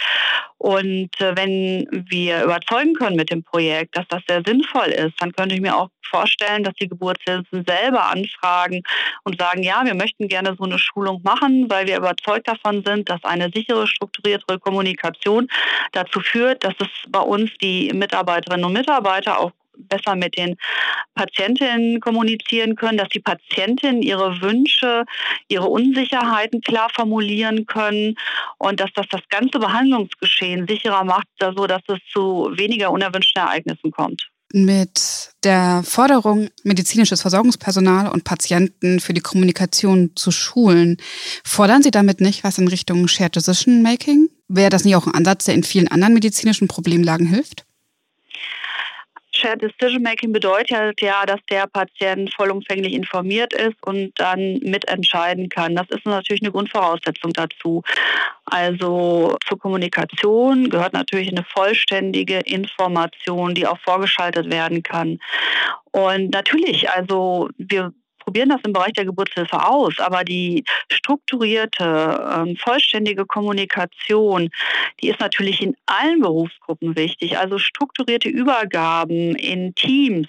Und 0.59 1.11
äh, 1.21 1.35
wenn 1.37 1.87
wir 1.91 2.45
überzeugen 2.45 2.95
können 2.95 3.17
mit 3.17 3.31
dem 3.31 3.43
Projekt, 3.43 3.97
dass 3.97 4.07
das 4.09 4.21
sehr 4.29 4.43
sinnvoll 4.47 4.89
ist, 4.89 5.15
dann 5.19 5.33
könnte 5.33 5.55
ich 5.55 5.61
mir 5.63 5.75
auch 5.75 5.89
vorstellen, 6.11 6.65
dass 6.65 6.75
die 6.75 6.89
Geburtshilfen 6.89 7.65
selber 7.67 8.07
anfragen 8.07 8.83
und 9.25 9.41
sagen, 9.41 9.63
ja, 9.63 9.85
wir 9.85 9.95
möchten 9.95 10.29
gerne 10.29 10.55
so 10.59 10.65
eine 10.65 10.79
Schulung 10.79 11.21
machen, 11.23 11.71
weil 11.71 11.87
wir 11.87 11.97
überzeugt 11.97 12.49
davon 12.49 12.83
sind, 12.85 13.09
dass 13.09 13.23
eine 13.25 13.51
sichere, 13.55 13.87
strukturierte 13.87 14.59
Kommunikation 14.59 15.49
dazu 15.93 16.21
führt, 16.21 16.65
dass 16.65 16.75
es 16.79 16.89
bei 17.09 17.21
uns 17.21 17.51
die 17.61 17.93
Mitarbeiterinnen 17.93 18.65
und 18.65 18.73
Mitarbeiter 18.73 19.39
auch 19.39 19.53
besser 19.89 20.15
mit 20.15 20.37
den 20.37 20.57
Patientinnen 21.15 22.01
kommunizieren 22.01 22.77
können, 22.77 22.99
dass 22.99 23.09
die 23.09 23.21
Patientinnen 23.21 24.03
ihre 24.03 24.41
Wünsche, 24.41 25.05
ihre 25.49 25.67
Unsicherheiten 25.67 26.61
klar 26.61 26.89
formulieren 26.95 27.67
können 27.67 28.17
und 28.59 28.81
dass 28.81 28.93
das 28.95 29.07
das 29.09 29.23
ganze 29.29 29.59
Behandlungsgeschehen 29.59 30.67
sicherer 30.69 31.05
macht, 31.05 31.27
so 31.39 31.67
dass 31.67 31.83
es 31.89 31.99
zu 32.13 32.51
weniger 32.53 32.91
unerwünschten 32.91 33.43
Ereignissen 33.43 33.91
kommt 33.91 34.31
mit 34.53 35.31
der 35.45 35.83
Forderung, 35.85 36.49
medizinisches 36.65 37.23
Versorgungspersonal 37.23 38.09
und 38.09 38.25
Patienten 38.25 39.01
für 39.01 39.15
die 39.15 39.21
Kommunikation 39.21 40.13
zu 40.17 40.31
schulen. 40.31 40.97
Fordern 41.45 41.83
Sie 41.83 41.91
damit 41.91 42.21
nicht 42.21 42.45
was 42.45 42.59
in 42.59 42.69
Richtung 42.69 43.07
Shared 43.09 43.37
Decision 43.37 43.83
Making? 43.83 44.29
Wäre 44.49 44.71
das 44.71 44.85
nicht 44.85 44.97
auch 44.97 45.07
ein 45.07 45.15
Ansatz, 45.15 45.45
der 45.45 45.55
in 45.55 45.63
vielen 45.63 45.89
anderen 45.89 46.15
medizinischen 46.15 46.69
Problemlagen 46.69 47.27
hilft? 47.27 47.65
Shared 49.41 49.63
Decision 49.63 50.03
Making 50.03 50.33
bedeutet 50.33 51.01
ja, 51.01 51.25
dass 51.27 51.41
der 51.49 51.67
Patient 51.67 52.33
vollumfänglich 52.35 52.93
informiert 52.93 53.53
ist 53.55 53.77
und 53.83 54.13
dann 54.17 54.59
mitentscheiden 54.59 55.49
kann. 55.49 55.75
Das 55.77 55.89
ist 55.91 56.05
natürlich 56.05 56.43
eine 56.43 56.53
Grundvoraussetzung 56.53 57.33
dazu. 57.33 57.83
Also 58.45 59.37
zur 59.47 59.59
Kommunikation 59.59 60.69
gehört 60.69 60.93
natürlich 60.93 61.31
eine 61.31 61.45
vollständige 61.45 62.41
Information, 62.41 63.55
die 63.55 63.67
auch 63.67 63.79
vorgeschaltet 63.79 64.51
werden 64.51 64.83
kann. 64.83 65.19
Und 65.93 66.31
natürlich, 66.33 66.91
also 66.91 67.49
wir 67.57 67.93
probieren 68.31 68.51
das 68.51 68.61
im 68.63 68.73
Bereich 68.73 68.93
der 68.93 69.05
Geburtshilfe 69.05 69.61
aus, 69.61 69.99
aber 69.99 70.23
die 70.23 70.63
strukturierte, 70.89 72.31
ähm, 72.33 72.57
vollständige 72.57 73.27
Kommunikation, 73.27 74.51
die 75.03 75.09
ist 75.09 75.19
natürlich 75.19 75.61
in 75.61 75.75
allen 75.87 76.21
Berufsgruppen 76.21 76.95
wichtig. 76.95 77.37
Also 77.37 77.59
strukturierte 77.59 78.29
Übergaben 78.29 79.35
in 79.35 79.75
Teams, 79.75 80.29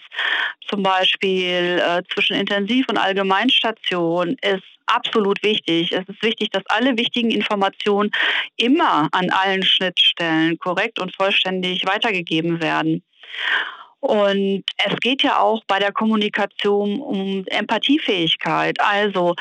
zum 0.68 0.82
Beispiel 0.82 1.80
äh, 1.80 2.02
zwischen 2.12 2.36
Intensiv- 2.36 2.90
und 2.90 2.98
Allgemeinstation, 2.98 4.36
ist 4.42 4.64
absolut 4.88 5.44
wichtig. 5.44 5.92
Es 5.92 6.10
ist 6.10 6.24
wichtig, 6.24 6.50
dass 6.50 6.64
alle 6.70 6.98
wichtigen 6.98 7.30
Informationen 7.30 8.10
immer 8.58 9.10
an 9.12 9.30
allen 9.30 9.62
Schnittstellen 9.62 10.58
korrekt 10.58 10.98
und 10.98 11.16
vollständig 11.16 11.86
weitergegeben 11.86 12.64
werden. 12.64 13.04
Und 14.02 14.64
es 14.78 14.96
geht 14.98 15.24
ja 15.24 15.40
auch 15.40 15.64
bei 15.68 15.80
der 15.80 15.92
Kommunikation 15.92 17.00
um 17.00 17.46
Empathiefähigkeit. 17.48 18.80
Also 18.82 19.36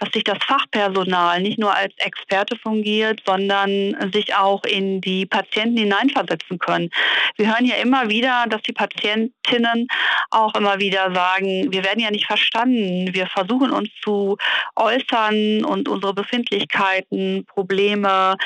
dass 0.00 0.10
sich 0.12 0.24
das 0.24 0.38
Fachpersonal 0.42 1.40
nicht 1.42 1.58
nur 1.58 1.74
als 1.74 1.92
Experte 1.98 2.56
fungiert, 2.56 3.22
sondern 3.26 4.10
sich 4.12 4.34
auch 4.34 4.64
in 4.64 5.00
die 5.02 5.26
Patienten 5.26 5.76
hineinversetzen 5.76 6.58
können. 6.58 6.90
Wir 7.36 7.48
hören 7.48 7.66
ja 7.66 7.76
immer 7.76 8.08
wieder, 8.08 8.46
dass 8.48 8.62
die 8.62 8.72
Patientinnen 8.72 9.88
auch 10.30 10.54
immer 10.54 10.80
wieder 10.80 11.14
sagen, 11.14 11.70
wir 11.70 11.84
werden 11.84 12.00
ja 12.00 12.10
nicht 12.10 12.26
verstanden. 12.26 13.12
Wir 13.12 13.26
versuchen 13.26 13.70
uns 13.70 13.90
zu 14.02 14.38
äußern 14.74 15.64
und 15.64 15.88
unsere 15.88 16.14
Befindlichkeiten, 16.14 17.44
Probleme 17.44 18.36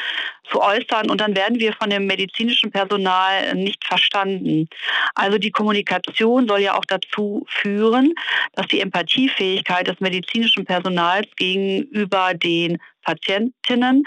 zu 0.50 0.60
äußern 0.60 1.10
und 1.10 1.20
dann 1.20 1.34
werden 1.36 1.58
wir 1.58 1.72
von 1.72 1.90
dem 1.90 2.06
medizinischen 2.06 2.70
Personal 2.70 3.54
nicht 3.54 3.84
verstanden. 3.84 4.68
Also 5.14 5.38
die 5.38 5.50
Kommunikation 5.50 6.46
soll 6.46 6.60
ja 6.60 6.76
auch 6.76 6.84
dazu 6.86 7.44
führen, 7.48 8.14
dass 8.54 8.66
die 8.68 8.80
Empathiefähigkeit 8.80 9.86
des 9.86 10.00
medizinischen 10.00 10.64
Personals 10.64 11.28
gegenüber 11.36 12.34
den 12.34 12.78
Patientinnen 13.02 14.04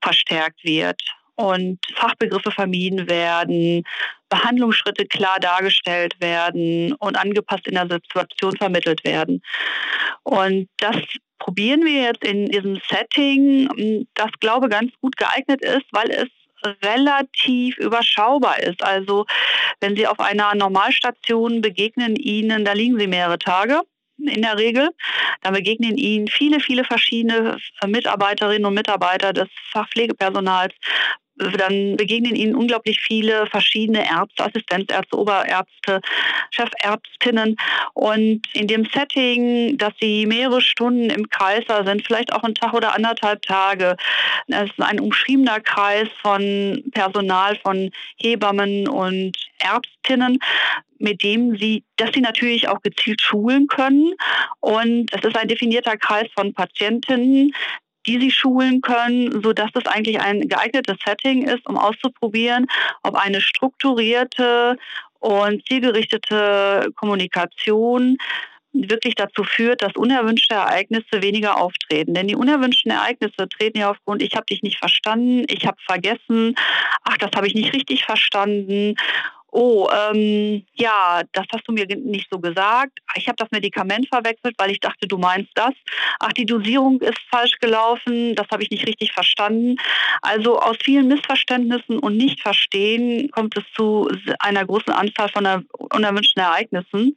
verstärkt 0.00 0.64
wird 0.64 1.00
und 1.38 1.78
Fachbegriffe 1.94 2.50
vermieden 2.50 3.08
werden, 3.08 3.84
Behandlungsschritte 4.28 5.06
klar 5.06 5.38
dargestellt 5.40 6.20
werden 6.20 6.92
und 6.94 7.16
angepasst 7.16 7.66
in 7.68 7.74
der 7.74 7.88
Situation 7.88 8.56
vermittelt 8.56 9.04
werden. 9.04 9.40
Und 10.24 10.68
das 10.78 10.96
probieren 11.38 11.84
wir 11.84 12.02
jetzt 12.02 12.24
in 12.24 12.46
diesem 12.46 12.80
Setting, 12.90 14.06
das 14.14 14.30
glaube 14.40 14.68
ganz 14.68 14.92
gut 15.00 15.16
geeignet 15.16 15.62
ist, 15.62 15.86
weil 15.92 16.10
es 16.10 16.28
relativ 16.84 17.78
überschaubar 17.78 18.58
ist. 18.60 18.82
Also 18.82 19.24
wenn 19.80 19.94
Sie 19.94 20.08
auf 20.08 20.18
einer 20.18 20.52
Normalstation 20.56 21.60
begegnen 21.60 22.16
Ihnen, 22.16 22.64
da 22.64 22.72
liegen 22.72 22.98
Sie 22.98 23.06
mehrere 23.06 23.38
Tage 23.38 23.82
in 24.18 24.42
der 24.42 24.58
Regel. 24.58 24.90
Da 25.42 25.52
begegnen 25.52 25.96
Ihnen 25.96 26.26
viele, 26.26 26.58
viele 26.58 26.82
verschiedene 26.82 27.58
Mitarbeiterinnen 27.86 28.66
und 28.66 28.74
Mitarbeiter 28.74 29.32
des 29.32 29.48
Fachpflegepersonals, 29.70 30.74
dann 31.38 31.96
begegnen 31.96 32.34
ihnen 32.34 32.54
unglaublich 32.54 33.00
viele 33.00 33.46
verschiedene 33.46 34.04
Ärzte, 34.04 34.44
Assistenzärzte, 34.44 35.16
Oberärzte, 35.16 36.00
Chefärztinnen. 36.50 37.56
Und 37.94 38.42
in 38.54 38.66
dem 38.66 38.84
Setting, 38.86 39.78
dass 39.78 39.92
sie 40.00 40.26
mehrere 40.26 40.60
Stunden 40.60 41.10
im 41.10 41.28
Kreis 41.28 41.64
sind, 41.84 42.06
vielleicht 42.06 42.32
auch 42.32 42.42
einen 42.42 42.54
Tag 42.54 42.74
oder 42.74 42.94
anderthalb 42.94 43.42
Tage, 43.42 43.96
es 44.48 44.70
ist 44.70 44.80
ein 44.80 45.00
umschriebener 45.00 45.60
Kreis 45.60 46.08
von 46.22 46.82
Personal, 46.92 47.56
von 47.62 47.90
Hebammen 48.16 48.88
und 48.88 49.36
Ärztinnen, 49.58 50.38
mit 50.98 51.22
dem 51.22 51.56
sie, 51.56 51.84
dass 51.96 52.10
sie 52.12 52.20
natürlich 52.20 52.68
auch 52.68 52.80
gezielt 52.82 53.20
schulen 53.20 53.68
können. 53.68 54.14
Und 54.60 55.12
es 55.12 55.24
ist 55.24 55.36
ein 55.36 55.48
definierter 55.48 55.96
Kreis 55.96 56.26
von 56.34 56.52
Patientinnen, 56.52 57.52
die 58.08 58.18
sie 58.18 58.30
schulen 58.30 58.80
können, 58.80 59.42
sodass 59.42 59.70
das 59.72 59.86
eigentlich 59.86 60.20
ein 60.20 60.48
geeignetes 60.48 60.96
Setting 61.06 61.42
ist, 61.42 61.66
um 61.66 61.76
auszuprobieren, 61.76 62.66
ob 63.02 63.14
eine 63.14 63.40
strukturierte 63.40 64.78
und 65.20 65.66
zielgerichtete 65.66 66.90
Kommunikation 66.96 68.16
wirklich 68.72 69.14
dazu 69.14 69.44
führt, 69.44 69.82
dass 69.82 69.92
unerwünschte 69.96 70.54
Ereignisse 70.54 71.22
weniger 71.22 71.60
auftreten. 71.60 72.14
Denn 72.14 72.28
die 72.28 72.36
unerwünschten 72.36 72.92
Ereignisse 72.92 73.48
treten 73.48 73.78
ja 73.78 73.90
aufgrund, 73.90 74.22
ich 74.22 74.34
habe 74.36 74.46
dich 74.46 74.62
nicht 74.62 74.78
verstanden, 74.78 75.44
ich 75.48 75.66
habe 75.66 75.78
vergessen, 75.84 76.54
ach, 77.02 77.18
das 77.18 77.30
habe 77.34 77.46
ich 77.46 77.54
nicht 77.54 77.74
richtig 77.74 78.04
verstanden 78.04 78.94
oh, 79.50 79.88
ähm, 79.90 80.64
ja, 80.74 81.22
das 81.32 81.46
hast 81.52 81.66
du 81.66 81.72
mir 81.72 81.86
nicht 81.86 82.28
so 82.30 82.38
gesagt. 82.38 82.98
Ich 83.16 83.28
habe 83.28 83.36
das 83.36 83.50
Medikament 83.50 84.08
verwechselt, 84.08 84.54
weil 84.58 84.70
ich 84.70 84.80
dachte, 84.80 85.08
du 85.08 85.18
meinst 85.18 85.50
das. 85.54 85.72
Ach, 86.20 86.32
die 86.32 86.46
Dosierung 86.46 87.00
ist 87.00 87.18
falsch 87.30 87.58
gelaufen, 87.60 88.34
das 88.34 88.46
habe 88.50 88.62
ich 88.62 88.70
nicht 88.70 88.86
richtig 88.86 89.12
verstanden. 89.12 89.76
Also 90.22 90.58
aus 90.58 90.76
vielen 90.82 91.08
Missverständnissen 91.08 91.98
und 91.98 92.16
Nichtverstehen 92.16 93.30
kommt 93.30 93.56
es 93.56 93.64
zu 93.74 94.10
einer 94.40 94.64
großen 94.64 94.92
Anzahl 94.92 95.28
von 95.30 95.66
unerwünschten 95.78 96.42
Ereignissen, 96.42 97.16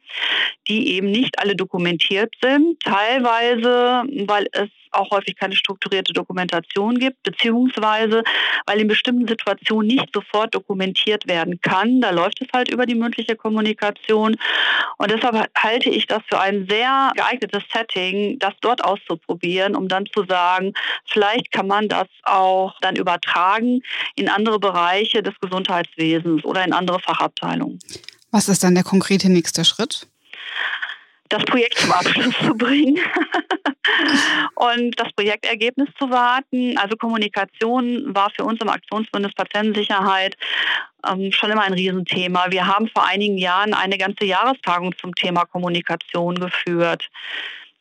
die 0.67 0.93
eben 0.95 1.11
nicht 1.11 1.39
alle 1.39 1.55
dokumentiert 1.55 2.33
sind. 2.41 2.79
Teilweise, 2.81 4.03
weil 4.25 4.47
es 4.53 4.69
auch 4.91 5.11
häufig 5.11 5.35
keine 5.35 5.55
strukturierte 5.55 6.13
Dokumentation 6.13 6.99
gibt, 6.99 7.23
beziehungsweise 7.23 8.23
weil 8.65 8.79
in 8.79 8.87
bestimmten 8.87 9.27
Situationen 9.27 9.87
nicht 9.87 10.09
sofort 10.13 10.53
dokumentiert 10.53 11.27
werden 11.27 11.59
kann. 11.61 12.01
Da 12.01 12.11
läuft 12.11 12.41
es 12.41 12.47
halt 12.53 12.69
über 12.69 12.85
die 12.85 12.95
mündliche 12.95 13.35
Kommunikation. 13.35 14.37
Und 14.97 15.11
deshalb 15.11 15.49
halte 15.57 15.89
ich 15.89 16.07
das 16.07 16.21
für 16.29 16.39
ein 16.39 16.67
sehr 16.69 17.11
geeignetes 17.15 17.63
Setting, 17.73 18.37
das 18.39 18.53
dort 18.61 18.83
auszuprobieren, 18.83 19.75
um 19.75 19.87
dann 19.87 20.05
zu 20.07 20.25
sagen, 20.25 20.73
vielleicht 21.05 21.51
kann 21.51 21.67
man 21.67 21.87
das 21.87 22.07
auch 22.23 22.73
dann 22.81 22.95
übertragen 22.95 23.81
in 24.15 24.29
andere 24.29 24.59
Bereiche 24.59 25.23
des 25.23 25.33
Gesundheitswesens 25.39 26.43
oder 26.45 26.63
in 26.63 26.73
andere 26.73 26.99
Fachabteilungen. 26.99 27.79
Was 28.31 28.47
ist 28.47 28.63
dann 28.63 28.75
der 28.75 28.83
konkrete 28.83 29.29
nächste 29.29 29.65
Schritt? 29.65 30.07
Das 31.31 31.43
Projekt 31.45 31.77
zum 31.77 31.91
Abschluss 31.91 32.35
zu 32.45 32.53
bringen 32.53 32.99
und 34.55 34.99
das 34.99 35.11
Projektergebnis 35.13 35.89
zu 35.97 36.09
warten. 36.09 36.77
Also 36.77 36.95
Kommunikation 36.97 38.13
war 38.13 38.29
für 38.31 38.43
uns 38.43 38.59
im 38.61 38.69
Aktionsbündnis 38.69 39.33
Patientensicherheit 39.33 40.35
ähm, 41.07 41.31
schon 41.31 41.51
immer 41.51 41.63
ein 41.63 41.73
Riesenthema. 41.73 42.47
Wir 42.49 42.67
haben 42.67 42.89
vor 42.89 43.07
einigen 43.07 43.37
Jahren 43.37 43.73
eine 43.73 43.97
ganze 43.97 44.25
Jahrestagung 44.25 44.95
zum 44.97 45.15
Thema 45.15 45.45
Kommunikation 45.45 46.35
geführt. 46.35 47.09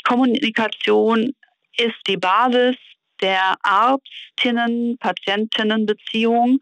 Kommunikation 0.04 1.34
ist 1.76 1.98
die 2.06 2.16
Basis 2.16 2.76
der 3.20 3.54
Arztinnen-Patientinnen-Beziehung. 3.62 6.60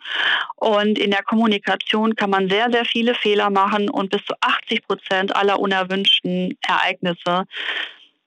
Und 0.56 0.98
in 0.98 1.10
der 1.10 1.22
Kommunikation 1.22 2.16
kann 2.16 2.30
man 2.30 2.50
sehr, 2.50 2.70
sehr 2.70 2.84
viele 2.84 3.14
Fehler 3.14 3.48
machen 3.50 3.88
und 3.90 4.10
bis 4.10 4.24
zu 4.24 4.34
80 4.40 4.86
Prozent 4.86 5.36
aller 5.36 5.58
unerwünschten 5.58 6.56
Ereignisse 6.62 7.46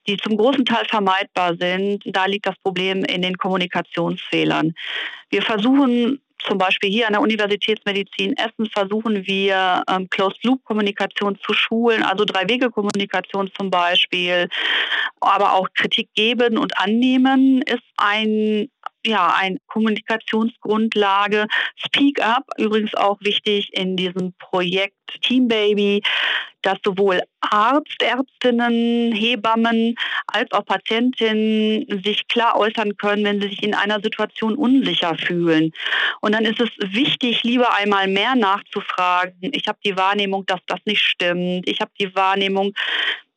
die 0.06 0.16
zum 0.16 0.36
großen 0.36 0.64
Teil 0.64 0.84
vermeidbar 0.86 1.56
sind. 1.56 2.02
Da 2.06 2.26
liegt 2.26 2.46
das 2.46 2.58
Problem 2.58 3.04
in 3.04 3.22
den 3.22 3.36
Kommunikationsfehlern. 3.36 4.74
Wir 5.30 5.42
versuchen 5.42 6.20
zum 6.46 6.58
Beispiel 6.58 6.90
hier 6.90 7.06
an 7.06 7.12
der 7.12 7.22
Universitätsmedizin 7.22 8.36
Essen 8.36 8.70
versuchen 8.70 9.26
wir 9.26 9.82
ähm, 9.88 10.08
Closed-Loop-Kommunikation 10.10 11.38
zu 11.44 11.52
schulen, 11.52 12.02
also 12.02 12.24
Drei-Wege-Kommunikation 12.24 13.50
zum 13.56 13.70
Beispiel, 13.70 14.48
aber 15.20 15.54
auch 15.54 15.68
Kritik 15.74 16.08
geben 16.14 16.58
und 16.58 16.78
annehmen 16.78 17.62
ist 17.62 17.82
ein 17.96 18.68
ja, 19.04 19.34
eine 19.34 19.58
Kommunikationsgrundlage. 19.66 21.46
Speak 21.76 22.20
Up, 22.20 22.44
übrigens 22.56 22.94
auch 22.94 23.20
wichtig 23.20 23.72
in 23.74 23.96
diesem 23.96 24.32
Projekt 24.38 24.96
Team 25.22 25.48
Baby, 25.48 26.02
dass 26.62 26.78
sowohl 26.84 27.20
Arzt, 27.40 28.00
Ärztinnen, 28.00 29.12
Hebammen 29.12 29.96
als 30.28 30.50
auch 30.52 30.64
Patientinnen 30.64 32.02
sich 32.04 32.26
klar 32.28 32.56
äußern 32.56 32.96
können, 32.96 33.24
wenn 33.24 33.40
sie 33.40 33.48
sich 33.48 33.62
in 33.62 33.74
einer 33.74 34.00
Situation 34.00 34.54
unsicher 34.54 35.16
fühlen. 35.16 35.72
Und 36.20 36.32
dann 36.32 36.44
ist 36.44 36.60
es 36.60 36.70
wichtig, 36.78 37.42
lieber 37.42 37.74
einmal 37.74 38.06
mehr 38.06 38.36
nachzufragen. 38.36 39.50
Ich 39.52 39.66
habe 39.66 39.78
die 39.84 39.96
Wahrnehmung, 39.96 40.46
dass 40.46 40.60
das 40.66 40.78
nicht 40.84 41.02
stimmt. 41.02 41.68
Ich 41.68 41.80
habe 41.80 41.90
die 41.98 42.14
Wahrnehmung, 42.14 42.72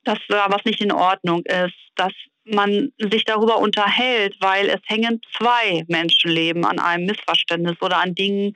dass 0.03 0.19
da 0.29 0.45
was 0.49 0.63
nicht 0.65 0.81
in 0.81 0.91
Ordnung 0.91 1.43
ist, 1.45 1.75
dass 1.95 2.13
man 2.45 2.91
sich 2.97 3.25
darüber 3.25 3.57
unterhält, 3.57 4.35
weil 4.39 4.69
es 4.69 4.79
hängen 4.85 5.21
zwei 5.37 5.83
Menschenleben 5.87 6.65
an 6.65 6.79
einem 6.79 7.05
Missverständnis 7.05 7.75
oder 7.81 7.97
an 7.97 8.13
Dingen, 8.13 8.55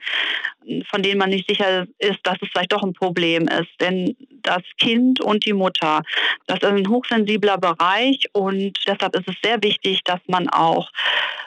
von 0.89 1.01
denen 1.01 1.17
man 1.17 1.31
nicht 1.31 1.49
sicher 1.49 1.87
ist, 1.97 2.19
dass 2.23 2.37
es 2.41 2.49
vielleicht 2.51 2.71
doch 2.71 2.83
ein 2.83 2.93
Problem 2.93 3.47
ist. 3.47 3.69
Denn 3.79 4.15
das 4.43 4.61
Kind 4.77 5.21
und 5.21 5.45
die 5.45 5.53
Mutter, 5.53 6.03
das 6.45 6.59
ist 6.59 6.65
ein 6.65 6.87
hochsensibler 6.87 7.57
Bereich 7.57 8.25
und 8.33 8.77
deshalb 8.87 9.15
ist 9.15 9.27
es 9.27 9.35
sehr 9.43 9.61
wichtig, 9.63 10.03
dass 10.03 10.19
man 10.27 10.49
auch 10.49 10.89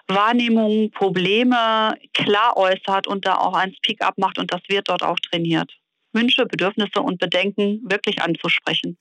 Wahrnehmungen, 0.09 0.91
Probleme 0.91 1.95
klar 2.13 2.57
äußert 2.57 3.07
und 3.07 3.27
da 3.27 3.37
auch 3.37 3.55
ein 3.55 3.75
Speak-up 3.75 4.19
macht 4.19 4.39
und 4.39 4.53
das 4.53 4.61
wird 4.69 4.89
dort 4.89 5.03
auch 5.03 5.19
trainiert. 5.21 5.71
Wünsche, 6.13 6.45
Bedürfnisse 6.45 7.01
und 7.01 7.19
Bedenken 7.19 7.81
wirklich 7.85 8.21
anzusprechen. 8.21 8.99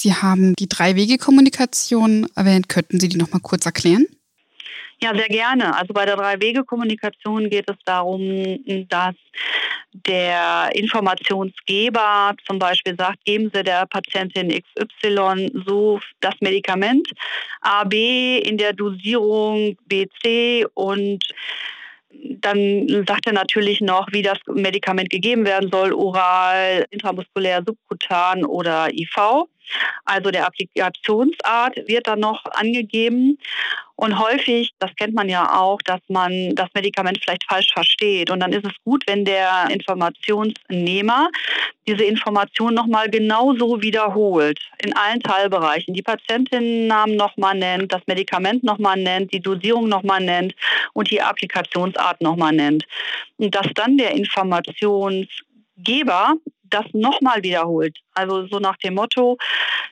Sie 0.00 0.14
haben 0.14 0.54
die 0.54 0.66
Drei-Wege-Kommunikation 0.66 2.26
erwähnt. 2.34 2.70
Könnten 2.70 2.98
Sie 2.98 3.10
die 3.10 3.18
noch 3.18 3.32
mal 3.32 3.40
kurz 3.40 3.66
erklären? 3.66 4.06
Ja, 5.02 5.14
sehr 5.14 5.28
gerne. 5.28 5.76
Also 5.76 5.92
bei 5.92 6.06
der 6.06 6.16
Drei-Wege-Kommunikation 6.16 7.50
geht 7.50 7.68
es 7.68 7.76
darum, 7.84 8.58
dass 8.88 9.14
der 9.92 10.70
Informationsgeber 10.72 12.34
zum 12.46 12.58
Beispiel 12.58 12.96
sagt, 12.96 13.22
geben 13.26 13.50
Sie 13.52 13.62
der 13.62 13.84
Patientin 13.86 14.48
XY 14.48 15.50
so 15.66 16.00
das 16.20 16.34
Medikament 16.40 17.06
AB 17.60 17.92
in 17.92 18.56
der 18.56 18.72
Dosierung 18.72 19.76
BC 19.84 20.66
und 20.72 21.22
dann 22.12 23.04
sagt 23.06 23.26
er 23.26 23.34
natürlich 23.34 23.82
noch, 23.82 24.08
wie 24.12 24.22
das 24.22 24.38
Medikament 24.46 25.10
gegeben 25.10 25.44
werden 25.44 25.70
soll, 25.70 25.92
oral, 25.92 26.86
intramuskulär, 26.90 27.62
subkutan 27.66 28.44
oder 28.44 28.88
IV. 28.92 29.46
Also 30.04 30.30
der 30.30 30.46
Applikationsart 30.46 31.76
wird 31.88 32.06
dann 32.06 32.20
noch 32.20 32.44
angegeben. 32.52 33.38
Und 34.00 34.18
häufig, 34.18 34.72
das 34.78 34.96
kennt 34.96 35.14
man 35.14 35.28
ja 35.28 35.60
auch, 35.60 35.82
dass 35.82 36.00
man 36.08 36.54
das 36.54 36.70
Medikament 36.72 37.20
vielleicht 37.22 37.44
falsch 37.46 37.70
versteht. 37.70 38.30
Und 38.30 38.40
dann 38.40 38.54
ist 38.54 38.64
es 38.64 38.72
gut, 38.82 39.04
wenn 39.06 39.26
der 39.26 39.68
Informationsnehmer 39.68 41.28
diese 41.86 42.04
Information 42.04 42.72
nochmal 42.72 43.10
genauso 43.10 43.82
wiederholt, 43.82 44.58
in 44.82 44.96
allen 44.96 45.20
Teilbereichen. 45.20 45.92
Die 45.92 46.00
Patientinnennamen 46.00 47.16
nochmal 47.16 47.56
nennt, 47.56 47.92
das 47.92 48.00
Medikament 48.06 48.64
nochmal 48.64 48.96
nennt, 48.96 49.34
die 49.34 49.40
Dosierung 49.40 49.90
nochmal 49.90 50.22
nennt 50.22 50.54
und 50.94 51.10
die 51.10 51.20
Applikationsart 51.20 52.22
nochmal 52.22 52.54
nennt. 52.54 52.86
Und 53.36 53.54
dass 53.54 53.66
dann 53.74 53.98
der 53.98 54.12
Informationsgeber 54.12 56.36
das 56.70 56.86
nochmal 56.92 57.42
wiederholt. 57.42 57.98
Also 58.14 58.46
so 58.46 58.58
nach 58.58 58.76
dem 58.78 58.94
Motto, 58.94 59.36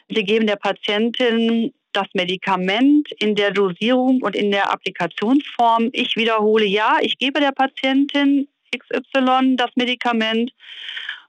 Sie 0.09 0.25
geben 0.25 0.47
der 0.47 0.57
Patientin 0.57 1.73
das 1.93 2.07
Medikament 2.15 3.11
in 3.19 3.35
der 3.35 3.51
Dosierung 3.51 4.23
und 4.23 4.37
in 4.37 4.51
der 4.51 4.73
Applikationsform. 4.73 5.91
Ich 5.93 6.17
wiederhole, 6.17 6.65
ja, 6.65 6.99
ich 7.01 7.19
gebe 7.19 7.41
der 7.41 7.53
Patientin 7.53 8.49
XY 8.77 9.57
das 9.57 9.71
Medikament 9.77 10.53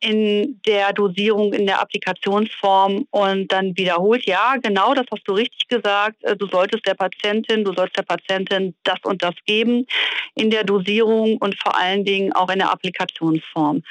in 0.02 0.62
der 0.66 0.94
Dosierung, 0.94 1.54
in 1.54 1.66
der 1.66 1.82
Applikationsform 1.82 3.06
und 3.12 3.52
dann 3.52 3.76
wiederholt, 3.76 4.26
ja, 4.26 4.56
genau, 4.62 4.94
das 4.94 5.06
hast 5.12 5.28
du 5.28 5.34
richtig 5.34 5.68
gesagt, 5.68 6.24
äh, 6.24 6.38
du 6.38 6.48
solltest 6.48 6.86
der 6.86 6.94
Patientin, 6.94 7.66
du 7.66 7.74
sollst 7.74 7.98
der 7.98 8.04
Patientin 8.04 8.76
das 8.84 9.00
und 9.04 9.22
das 9.22 9.36
geben 9.46 9.86
in 10.36 10.50
der 10.50 10.64
Dosierung 10.64 11.38
und 11.38 11.60
vor 11.62 11.78
allen 11.78 12.06
Dingen 12.06 12.32
auch 12.34 12.50
in 12.50 12.60
der 12.60 12.72
Applikationsform. 12.72 13.84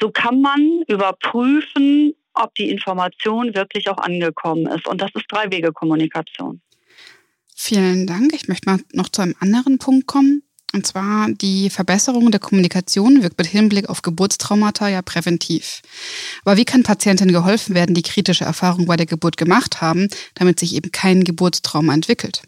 So 0.00 0.10
kann 0.10 0.40
man 0.40 0.82
überprüfen, 0.88 2.14
ob 2.34 2.52
die 2.56 2.70
Information 2.70 3.54
wirklich 3.54 3.88
auch 3.88 3.98
angekommen 3.98 4.66
ist. 4.66 4.88
Und 4.88 5.00
das 5.00 5.10
ist 5.14 5.26
Drei-Wege-Kommunikation. 5.28 6.60
Vielen 7.54 8.08
Dank. 8.08 8.32
Ich 8.34 8.48
möchte 8.48 8.68
mal 8.68 8.80
noch 8.92 9.08
zu 9.08 9.22
einem 9.22 9.36
anderen 9.38 9.78
Punkt 9.78 10.08
kommen. 10.08 10.42
Und 10.72 10.86
zwar 10.86 11.28
die 11.30 11.70
Verbesserung 11.70 12.30
der 12.32 12.40
Kommunikation 12.40 13.22
wirkt 13.22 13.38
mit 13.38 13.46
Hinblick 13.46 13.88
auf 13.88 14.02
Geburtstraumata 14.02 14.88
ja 14.88 15.02
präventiv. 15.02 15.82
Aber 16.44 16.56
wie 16.56 16.64
kann 16.64 16.82
Patientinnen 16.82 17.32
geholfen 17.32 17.74
werden, 17.74 17.94
die 17.94 18.02
kritische 18.02 18.44
Erfahrung 18.44 18.86
bei 18.86 18.96
der 18.96 19.06
Geburt 19.06 19.36
gemacht 19.36 19.80
haben, 19.80 20.08
damit 20.34 20.58
sich 20.58 20.74
eben 20.74 20.90
kein 20.90 21.22
Geburtstrauma 21.22 21.94
entwickelt? 21.94 22.42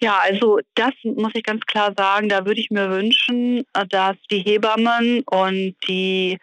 Ja, 0.00 0.18
also 0.18 0.60
das 0.74 0.94
muss 1.04 1.32
ich 1.34 1.42
ganz 1.42 1.66
klar 1.66 1.92
sagen, 1.96 2.30
da 2.30 2.46
würde 2.46 2.60
ich 2.60 2.70
mir 2.70 2.88
wünschen, 2.90 3.64
dass 3.90 4.16
die 4.30 4.40
Hebammen 4.40 5.22
und 5.26 5.76
die 5.86 6.38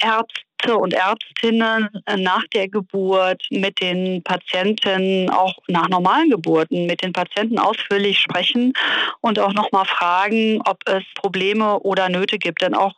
Ärzte 0.00 0.47
Ärzte 0.58 0.76
und 0.76 0.92
Ärztinnen 0.92 1.88
nach 2.16 2.44
der 2.52 2.68
Geburt 2.68 3.42
mit 3.50 3.80
den 3.80 4.22
Patienten, 4.22 5.30
auch 5.30 5.54
nach 5.68 5.88
normalen 5.88 6.30
Geburten, 6.30 6.86
mit 6.86 7.02
den 7.02 7.12
Patienten 7.12 7.58
ausführlich 7.58 8.18
sprechen 8.18 8.72
und 9.20 9.38
auch 9.38 9.52
nochmal 9.52 9.84
fragen, 9.84 10.60
ob 10.64 10.78
es 10.86 11.02
Probleme 11.14 11.78
oder 11.80 12.08
Nöte 12.08 12.38
gibt. 12.38 12.62
Denn 12.62 12.74
auch 12.74 12.94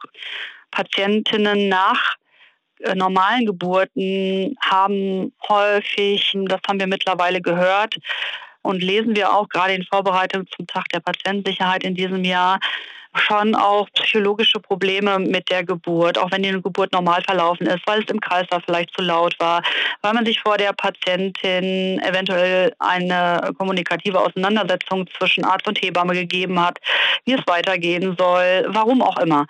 Patientinnen 0.70 1.68
nach 1.68 2.16
äh, 2.80 2.94
normalen 2.94 3.46
Geburten 3.46 4.56
haben 4.60 5.32
häufig, 5.48 6.32
das 6.46 6.60
haben 6.68 6.80
wir 6.80 6.86
mittlerweile 6.86 7.40
gehört 7.40 7.96
und 8.62 8.82
lesen 8.82 9.16
wir 9.16 9.32
auch 9.32 9.48
gerade 9.48 9.74
in 9.74 9.84
Vorbereitung 9.84 10.46
zum 10.54 10.66
Tag 10.66 10.88
der 10.90 11.00
Patientensicherheit 11.00 11.82
in 11.82 11.94
diesem 11.94 12.24
Jahr, 12.24 12.60
schon 13.14 13.54
auch 13.54 13.88
psychologische 13.94 14.60
Probleme 14.60 15.18
mit 15.18 15.50
der 15.50 15.64
Geburt, 15.64 16.16
auch 16.16 16.30
wenn 16.30 16.42
die 16.42 16.50
Geburt 16.50 16.92
normal 16.92 17.22
verlaufen 17.22 17.66
ist, 17.66 17.86
weil 17.86 18.02
es 18.02 18.10
im 18.10 18.20
Kreislauf 18.20 18.62
vielleicht 18.64 18.94
zu 18.94 19.02
laut 19.02 19.34
war, 19.38 19.62
weil 20.02 20.14
man 20.14 20.24
sich 20.24 20.40
vor 20.40 20.56
der 20.56 20.72
Patientin 20.72 22.00
eventuell 22.00 22.72
eine 22.78 23.52
kommunikative 23.58 24.20
Auseinandersetzung 24.20 25.06
zwischen 25.18 25.44
Arzt 25.44 25.66
und 25.66 25.80
Hebamme 25.82 26.14
gegeben 26.14 26.60
hat, 26.60 26.78
wie 27.24 27.32
es 27.32 27.46
weitergehen 27.46 28.16
soll, 28.16 28.66
warum 28.68 29.02
auch 29.02 29.18
immer. 29.18 29.46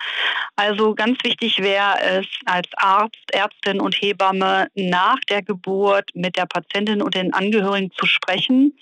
Also 0.55 0.95
ganz 0.95 1.23
wichtig 1.23 1.59
wäre 1.59 1.99
es 2.01 2.25
als 2.45 2.67
Arzt, 2.77 3.31
Ärztin 3.31 3.79
und 3.79 3.95
Hebamme 3.95 4.67
nach 4.75 5.19
der 5.29 5.41
Geburt 5.43 6.09
mit 6.13 6.35
der 6.35 6.45
Patientin 6.45 7.01
und 7.01 7.15
den 7.15 7.33
Angehörigen 7.33 7.91
zu 7.91 8.05
sprechen 8.05 8.77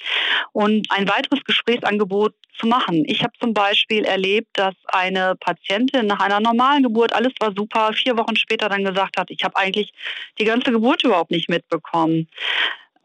und 0.54 0.88
ein 0.92 1.08
weiteres 1.08 1.44
Gesprächsangebot 1.44 2.34
zu 2.60 2.67
machen. 2.67 3.04
Ich 3.06 3.24
habe 3.24 3.34
zum 3.39 3.54
Beispiel 3.54 4.04
erlebt, 4.06 4.50
dass 4.54 4.76
eine 4.88 5.36
Patientin 5.39 6.08
nach 6.08 6.19
einer 6.19 6.39
normalen 6.39 6.84
Geburt, 6.84 7.13
alles 7.13 7.34
war 7.39 7.54
super, 7.56 7.93
vier 7.93 8.17
Wochen 8.17 8.36
später 8.36 8.69
dann 8.69 8.84
gesagt 8.84 9.17
hat, 9.17 9.32
ich 9.32 9.43
habe 9.43 9.56
eigentlich 9.56 9.93
die 10.39 10.45
ganze 10.45 10.72
Geburt 10.72 11.04
überhaupt 11.04 11.32
nicht 11.32 11.50
mitbekommen. 11.50 12.28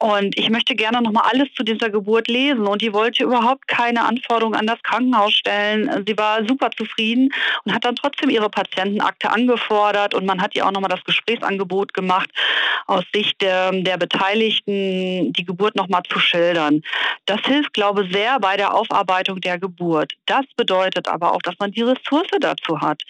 Und 0.04 0.38
ich 0.38 0.50
möchte 0.50 0.74
gerne 0.74 1.00
nochmal 1.00 1.30
alles 1.32 1.48
zu 1.54 1.62
dieser 1.62 1.88
Geburt 1.88 2.28
lesen. 2.28 2.66
Und 2.66 2.82
die 2.82 2.92
wollte 2.92 3.24
überhaupt 3.24 3.66
keine 3.68 4.04
Anforderungen 4.04 4.54
an 4.54 4.66
das 4.66 4.82
Krankenhaus 4.82 5.32
stellen. 5.32 6.04
Sie 6.06 6.18
war 6.18 6.46
super 6.46 6.70
zufrieden 6.76 7.30
und 7.64 7.72
hat 7.72 7.86
dann 7.86 7.96
trotzdem 7.96 8.28
ihre 8.28 8.50
Patientenakte 8.50 9.30
angefordert. 9.30 10.12
Und 10.12 10.26
man 10.26 10.42
hat 10.42 10.54
ihr 10.54 10.66
auch 10.66 10.72
nochmal 10.72 10.90
das 10.90 11.02
Gesprächsangebot 11.04 11.94
gemacht, 11.94 12.28
aus 12.86 13.02
Sicht 13.14 13.40
der, 13.40 13.72
der 13.72 13.96
Beteiligten 13.96 15.32
die 15.32 15.44
Geburt 15.46 15.74
nochmal 15.74 16.02
zu 16.02 16.18
schildern. 16.18 16.82
Das 17.24 17.40
hilft, 17.40 17.72
glaube 17.72 18.04
ich, 18.04 18.12
sehr 18.12 18.38
bei 18.40 18.58
der 18.58 18.74
Aufarbeitung 18.74 19.40
der 19.40 19.58
Geburt. 19.58 20.12
Das 20.26 20.44
bedeutet 20.58 21.08
aber 21.08 21.32
auch, 21.32 21.40
dass 21.40 21.54
man 21.58 21.72
die 21.72 21.80
Ressource 21.80 22.28
dazu 22.40 22.78
hat. 22.82 23.00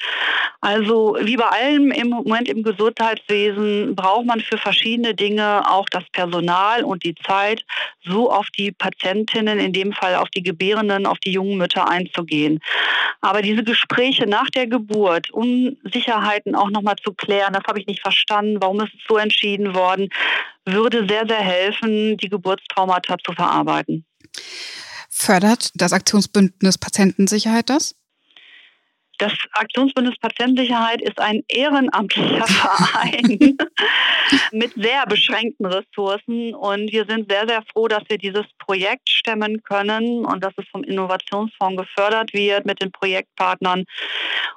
Also 0.60 1.18
wie 1.20 1.36
bei 1.36 1.46
allem 1.46 1.90
im 1.90 2.10
Moment 2.10 2.48
im 2.48 2.62
Gesundheitswesen 2.62 3.96
braucht 3.96 4.26
man 4.26 4.40
für 4.40 4.58
verschiedene 4.58 5.14
Dinge 5.14 5.68
auch 5.68 5.86
das 5.90 6.04
Personal 6.12 6.83
und 6.84 7.04
die 7.04 7.14
Zeit, 7.14 7.64
so 8.04 8.30
auf 8.30 8.48
die 8.56 8.72
Patientinnen, 8.72 9.58
in 9.58 9.72
dem 9.72 9.92
Fall 9.92 10.16
auf 10.16 10.28
die 10.30 10.42
Gebärenden, 10.42 11.06
auf 11.06 11.18
die 11.18 11.32
jungen 11.32 11.58
Mütter 11.58 11.88
einzugehen. 11.88 12.60
Aber 13.20 13.42
diese 13.42 13.64
Gespräche 13.64 14.26
nach 14.26 14.50
der 14.50 14.66
Geburt, 14.66 15.30
um 15.30 15.76
Sicherheiten 15.92 16.54
auch 16.54 16.70
nochmal 16.70 16.96
zu 17.02 17.12
klären, 17.12 17.54
das 17.54 17.64
habe 17.66 17.80
ich 17.80 17.86
nicht 17.86 18.02
verstanden, 18.02 18.58
warum 18.60 18.80
ist 18.80 18.94
es 18.94 19.00
so 19.08 19.16
entschieden 19.16 19.74
worden, 19.74 20.08
würde 20.66 21.06
sehr, 21.08 21.26
sehr 21.26 21.40
helfen, 21.40 22.16
die 22.16 22.28
Geburtstraumata 22.28 23.16
zu 23.24 23.32
verarbeiten. 23.32 24.04
Fördert 25.08 25.70
das 25.74 25.92
Aktionsbündnis 25.92 26.76
Patientensicherheit 26.78 27.70
das? 27.70 27.94
Das 29.18 29.32
Aktionsbündnis 29.52 30.18
Patientensicherheit 30.18 31.00
ist 31.00 31.18
ein 31.20 31.42
ehrenamtlicher 31.48 32.46
Verein 32.46 33.56
mit 34.52 34.72
sehr 34.74 35.06
beschränkten 35.06 35.66
Ressourcen 35.66 36.54
und 36.54 36.90
wir 36.92 37.04
sind 37.08 37.30
sehr, 37.30 37.46
sehr 37.46 37.62
froh, 37.72 37.88
dass 37.88 38.02
wir 38.08 38.18
dieses 38.18 38.46
Projekt 38.58 39.08
stemmen 39.08 39.62
können 39.62 40.24
und 40.24 40.42
dass 40.42 40.52
es 40.56 40.66
vom 40.68 40.82
Innovationsfonds 40.84 41.82
gefördert 41.82 42.32
wird 42.32 42.66
mit 42.66 42.80
den 42.80 42.92
Projektpartnern. 42.92 43.84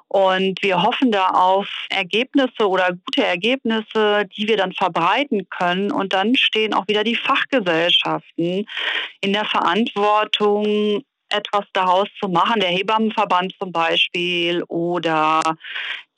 Und 0.10 0.62
wir 0.64 0.82
hoffen 0.82 1.12
da 1.12 1.28
auf 1.28 1.68
Ergebnisse 1.90 2.68
oder 2.68 2.94
gute 3.06 3.26
Ergebnisse, 3.26 4.26
die 4.38 4.48
wir 4.48 4.56
dann 4.56 4.72
verbreiten 4.72 5.50
können. 5.50 5.92
Und 5.92 6.14
dann 6.14 6.36
stehen 6.36 6.74
auch 6.74 6.88
wieder 6.88 7.04
die 7.04 7.16
Fachgesellschaften 7.16 8.66
in 9.22 9.34
der 9.34 9.46
Verantwortung, 9.46 11.04
etwas 11.30 11.66
daraus 11.74 12.08
zu 12.20 12.28
machen. 12.28 12.60
Der 12.60 12.70
Hebammenverband 12.70 13.54
zum 13.60 13.72
Beispiel 13.72 14.64
oder 14.68 15.42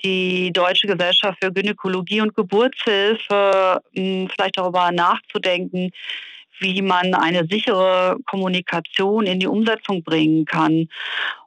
die 0.03 0.51
Deutsche 0.53 0.87
Gesellschaft 0.87 1.39
für 1.41 1.51
Gynäkologie 1.51 2.21
und 2.21 2.35
Geburtshilfe, 2.35 3.81
hm, 3.93 4.29
vielleicht 4.29 4.57
darüber 4.57 4.91
nachzudenken, 4.91 5.91
wie 6.59 6.81
man 6.81 7.13
eine 7.13 7.47
sichere 7.49 8.17
Kommunikation 8.25 9.25
in 9.25 9.39
die 9.39 9.47
Umsetzung 9.47 10.03
bringen 10.03 10.45
kann. 10.45 10.89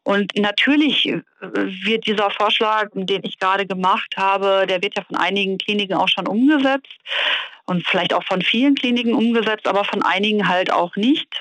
Und 0.05 0.33
natürlich 0.37 1.07
äh, 1.07 1.21
wird 1.41 2.07
dieser 2.07 2.31
Vorschlag, 2.31 2.89
den 2.95 3.23
ich 3.25 3.39
gerade 3.39 3.67
gemacht 3.67 4.15
habe, 4.17 4.67
der 4.69 4.83
wird 4.83 4.97
ja 4.97 5.05
von 5.05 5.17
einigen 5.17 5.59
Kliniken 5.59 5.95
auch 5.95 6.09
schon 6.09 6.27
umgesetzt 6.27 6.93
und 7.67 7.87
vielleicht 7.87 8.15
auch 8.15 8.25
von 8.25 8.43
vielen 8.43 8.75
Kliniken 8.75 9.15
umgesetzt, 9.15 9.69
aber 9.69 9.85
von 9.85 10.03
einigen 10.03 10.49
halt 10.49 10.73
auch 10.73 10.97
nicht. 10.97 11.41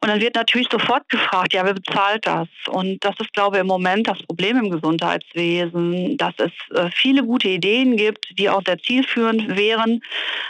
Und 0.00 0.08
dann 0.08 0.20
wird 0.20 0.34
natürlich 0.34 0.68
sofort 0.70 1.08
gefragt, 1.08 1.52
ja, 1.52 1.64
wer 1.64 1.74
bezahlt 1.74 2.26
das? 2.26 2.48
Und 2.68 3.02
das 3.04 3.14
ist, 3.20 3.32
glaube 3.32 3.56
ich, 3.56 3.60
im 3.60 3.66
Moment 3.66 4.06
das 4.06 4.22
Problem 4.22 4.58
im 4.58 4.70
Gesundheitswesen, 4.70 6.16
dass 6.16 6.34
es 6.38 6.52
äh, 6.76 6.90
viele 6.92 7.22
gute 7.22 7.48
Ideen 7.48 7.96
gibt, 7.96 8.26
die 8.38 8.50
auch 8.50 8.62
sehr 8.66 8.78
zielführend 8.78 9.56
wären, 9.56 10.00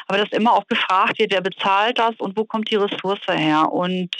aber 0.06 0.18
dass 0.18 0.32
immer 0.32 0.52
auch 0.54 0.66
gefragt 0.66 1.18
wird, 1.18 1.32
wer 1.32 1.40
bezahlt 1.40 1.98
das 1.98 2.14
und 2.18 2.36
wo 2.36 2.44
kommt 2.44 2.70
die 2.70 2.76
Ressource 2.76 3.20
her? 3.28 3.72
Und 3.72 4.10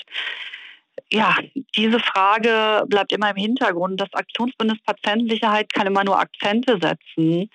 ja, 1.10 1.36
diese 1.76 2.00
Frage 2.00 2.84
bleibt 2.88 3.12
immer 3.12 3.30
im 3.30 3.36
Hintergrund. 3.36 4.00
Das 4.00 4.12
Aktionsbündnis 4.12 4.80
Patientensicherheit 4.84 5.72
kann 5.72 5.86
immer 5.86 6.04
nur 6.04 6.18
Akzente 6.18 6.78
setzen 6.80 7.50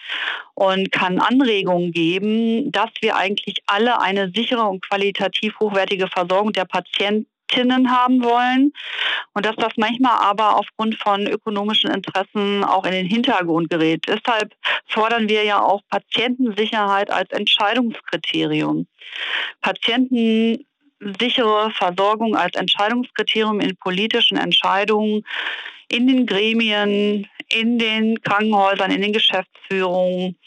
und 0.53 0.91
kann 0.91 1.19
Anregungen 1.19 1.91
geben, 1.91 2.71
dass 2.71 2.89
wir 3.01 3.15
eigentlich 3.15 3.57
alle 3.67 3.99
eine 4.01 4.31
sichere 4.33 4.63
und 4.63 4.85
qualitativ 4.87 5.59
hochwertige 5.59 6.07
Versorgung 6.07 6.53
der 6.53 6.65
Patienten 6.65 7.27
Patientinnen 7.49 7.91
haben 7.91 8.23
wollen 8.23 8.71
und 9.33 9.45
dass 9.45 9.55
das 9.55 9.73
manchmal 9.77 10.17
aber 10.19 10.57
aufgrund 10.57 10.95
von 10.95 11.27
ökonomischen 11.27 11.91
Interessen 11.91 12.63
auch 12.63 12.85
in 12.85 12.91
den 12.91 13.05
Hintergrund 13.05 13.69
gerät. 13.69 14.03
Deshalb 14.07 14.55
fordern 14.87 15.29
wir 15.29 15.43
ja 15.43 15.61
auch 15.61 15.81
Patientensicherheit 15.89 17.11
als 17.11 17.29
Entscheidungskriterium. 17.31 18.87
Patientensichere 19.61 21.71
Versorgung 21.71 22.35
als 22.35 22.55
Entscheidungskriterium 22.55 23.59
in 23.59 23.75
politischen 23.77 24.37
Entscheidungen 24.37 25.23
in 25.91 26.07
den 26.07 26.27
Gremien, 26.27 27.27
in 27.51 27.79
den 27.79 28.21
Krankenhäusern, 28.21 28.91
in 28.91 29.01
den 29.01 29.13
Geschäftsführungen. 29.13 30.37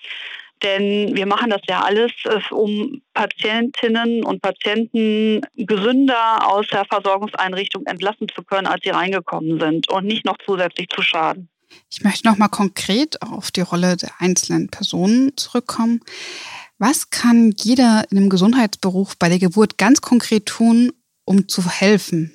Denn 0.63 1.17
wir 1.17 1.27
machen 1.27 1.51
das 1.51 1.63
ja 1.69 1.81
alles, 1.81 2.13
äh, 2.25 2.41
um 2.55 3.03
Patientinnen 3.15 4.25
und 4.25 4.43
Patienten 4.43 5.41
gesünder 5.57 6.49
aus 6.49 6.67
der 6.69 6.85
Versorgungseinrichtung 6.85 7.85
entlassen 7.87 8.29
zu 8.35 8.43
können, 8.43 8.67
als 8.67 8.83
sie 8.85 8.91
reingekommen 8.91 9.59
sind 9.59 9.91
und 9.91 10.05
nicht 10.07 10.25
noch 10.25 10.37
zusätzlich 10.45 10.89
zu 10.89 11.03
schaden. 11.03 11.49
Ich 11.91 12.03
möchte 12.05 12.29
noch 12.29 12.39
mal 12.39 12.49
konkret 12.49 13.21
auf 13.23 13.51
die 13.51 13.63
Rolle 13.63 13.97
der 13.97 14.11
einzelnen 14.19 14.69
Personen 14.69 15.37
zurückkommen. 15.37 16.01
Was 16.79 17.11
kann 17.11 17.55
jeder 17.59 18.05
in 18.11 18.19
einem 18.19 18.29
Gesundheitsberuf 18.29 19.17
bei 19.17 19.29
der 19.29 19.39
Geburt 19.39 19.79
ganz 19.79 20.01
konkret 20.01 20.47
tun, 20.47 20.93
um 21.25 21.49
zu 21.49 21.69
helfen? 21.69 22.33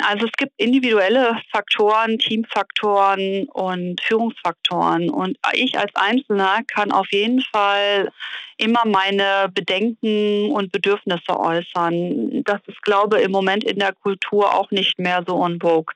Also 0.00 0.26
es 0.26 0.32
gibt 0.32 0.52
individuelle 0.56 1.36
Faktoren, 1.50 2.18
Teamfaktoren 2.18 3.44
und 3.48 4.00
Führungsfaktoren. 4.00 5.10
Und 5.10 5.38
ich 5.52 5.78
als 5.78 5.94
Einzelner 5.94 6.60
kann 6.66 6.92
auf 6.92 7.12
jeden 7.12 7.42
Fall 7.42 8.10
immer 8.56 8.86
meine 8.86 9.50
Bedenken 9.52 10.50
und 10.50 10.72
Bedürfnisse 10.72 11.38
äußern. 11.38 12.42
Das 12.44 12.60
ist, 12.66 12.80
glaube 12.82 13.18
ich, 13.18 13.24
im 13.26 13.32
Moment 13.32 13.64
in 13.64 13.78
der 13.78 13.92
Kultur 13.92 14.54
auch 14.54 14.70
nicht 14.70 14.98
mehr 14.98 15.24
so 15.26 15.36
on 15.36 15.60
vogue 15.60 15.94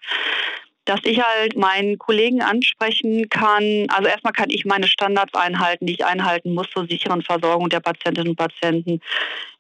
dass 0.87 1.01
ich 1.05 1.21
halt 1.23 1.57
meinen 1.57 1.99
Kollegen 1.99 2.41
ansprechen 2.41 3.29
kann. 3.29 3.87
Also 3.89 4.09
erstmal 4.09 4.33
kann 4.33 4.51
ich 4.51 4.65
meine 4.65 4.89
Standards 4.89 5.35
einhalten, 5.35 5.87
die 5.87 5.95
ich 5.95 6.05
einhalten 6.05 6.55
muss 6.55 6.71
zur 6.71 6.87
sicheren 6.87 7.23
Versorgung 7.23 7.69
der 7.69 7.81
Patientinnen 7.81 8.31
und 8.31 8.37
Patienten. 8.37 9.01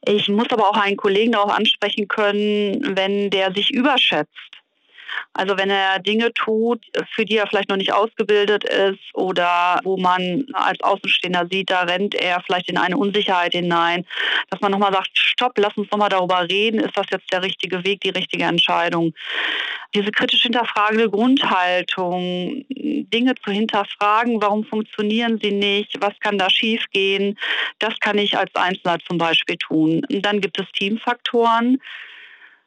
Ich 0.07 0.29
muss 0.29 0.47
aber 0.51 0.71
auch 0.71 0.77
einen 0.77 0.97
Kollegen 0.97 1.33
darauf 1.33 1.53
ansprechen 1.53 2.09
können, 2.09 2.97
wenn 2.97 3.31
der 3.31 3.53
sich 3.53 3.71
überschätzt. 3.73 4.31
Also 5.37 5.59
wenn 5.59 5.68
er 5.68 5.99
Dinge 5.99 6.33
tut, 6.33 6.85
für 7.14 7.27
die 7.27 7.37
er 7.37 7.46
vielleicht 7.46 7.68
noch 7.68 7.77
nicht 7.77 7.92
ausgebildet 7.92 8.64
ist 8.64 9.14
oder 9.14 9.81
wo 9.85 9.99
man 9.99 10.46
als 10.55 10.81
Außenstehender 10.81 11.46
sieht, 11.51 11.70
da 11.70 11.83
rennt 11.83 12.14
er 12.14 12.40
vielleicht 12.40 12.70
in 12.70 12.79
eine 12.79 12.96
Unsicherheit 12.96 13.53
hinein, 13.53 14.07
dass 14.49 14.61
man 14.61 14.72
nochmal 14.72 14.92
sagt, 14.92 15.11
stopp, 15.12 15.53
lass 15.59 15.77
uns 15.77 15.90
nochmal 15.90 16.09
darüber 16.09 16.49
reden, 16.49 16.81
ist 16.81 16.96
das 16.96 17.07
jetzt 17.11 17.31
der 17.33 17.42
richtige 17.42 17.85
Weg, 17.85 18.01
die 18.01 18.11
richtige 18.11 18.44
Entscheidung. 18.44 19.12
Diese 19.94 20.11
kritisch 20.11 20.42
hinterfragende 20.42 21.11
Grundhaltung, 21.11 22.64
Dinge 22.68 23.35
zu 23.35 23.51
hinterfragen, 23.51 24.40
warum 24.40 24.64
funktionieren 24.64 25.38
sie 25.42 25.53
nicht, 25.53 26.01
was 26.01 26.18
kann 26.20 26.38
da 26.38 26.49
schiefgehen, 26.49 27.38
das 27.79 27.99
kann 28.01 28.16
ich 28.16 28.38
als 28.38 28.55
Einzelner 28.55 28.99
zum 29.07 29.18
Beispiel 29.18 29.57
tun. 29.57 30.03
Und 30.11 30.22
dann 30.22 30.40
gibt 30.40 30.59
es 30.59 30.66
Teamfaktoren. 30.72 31.81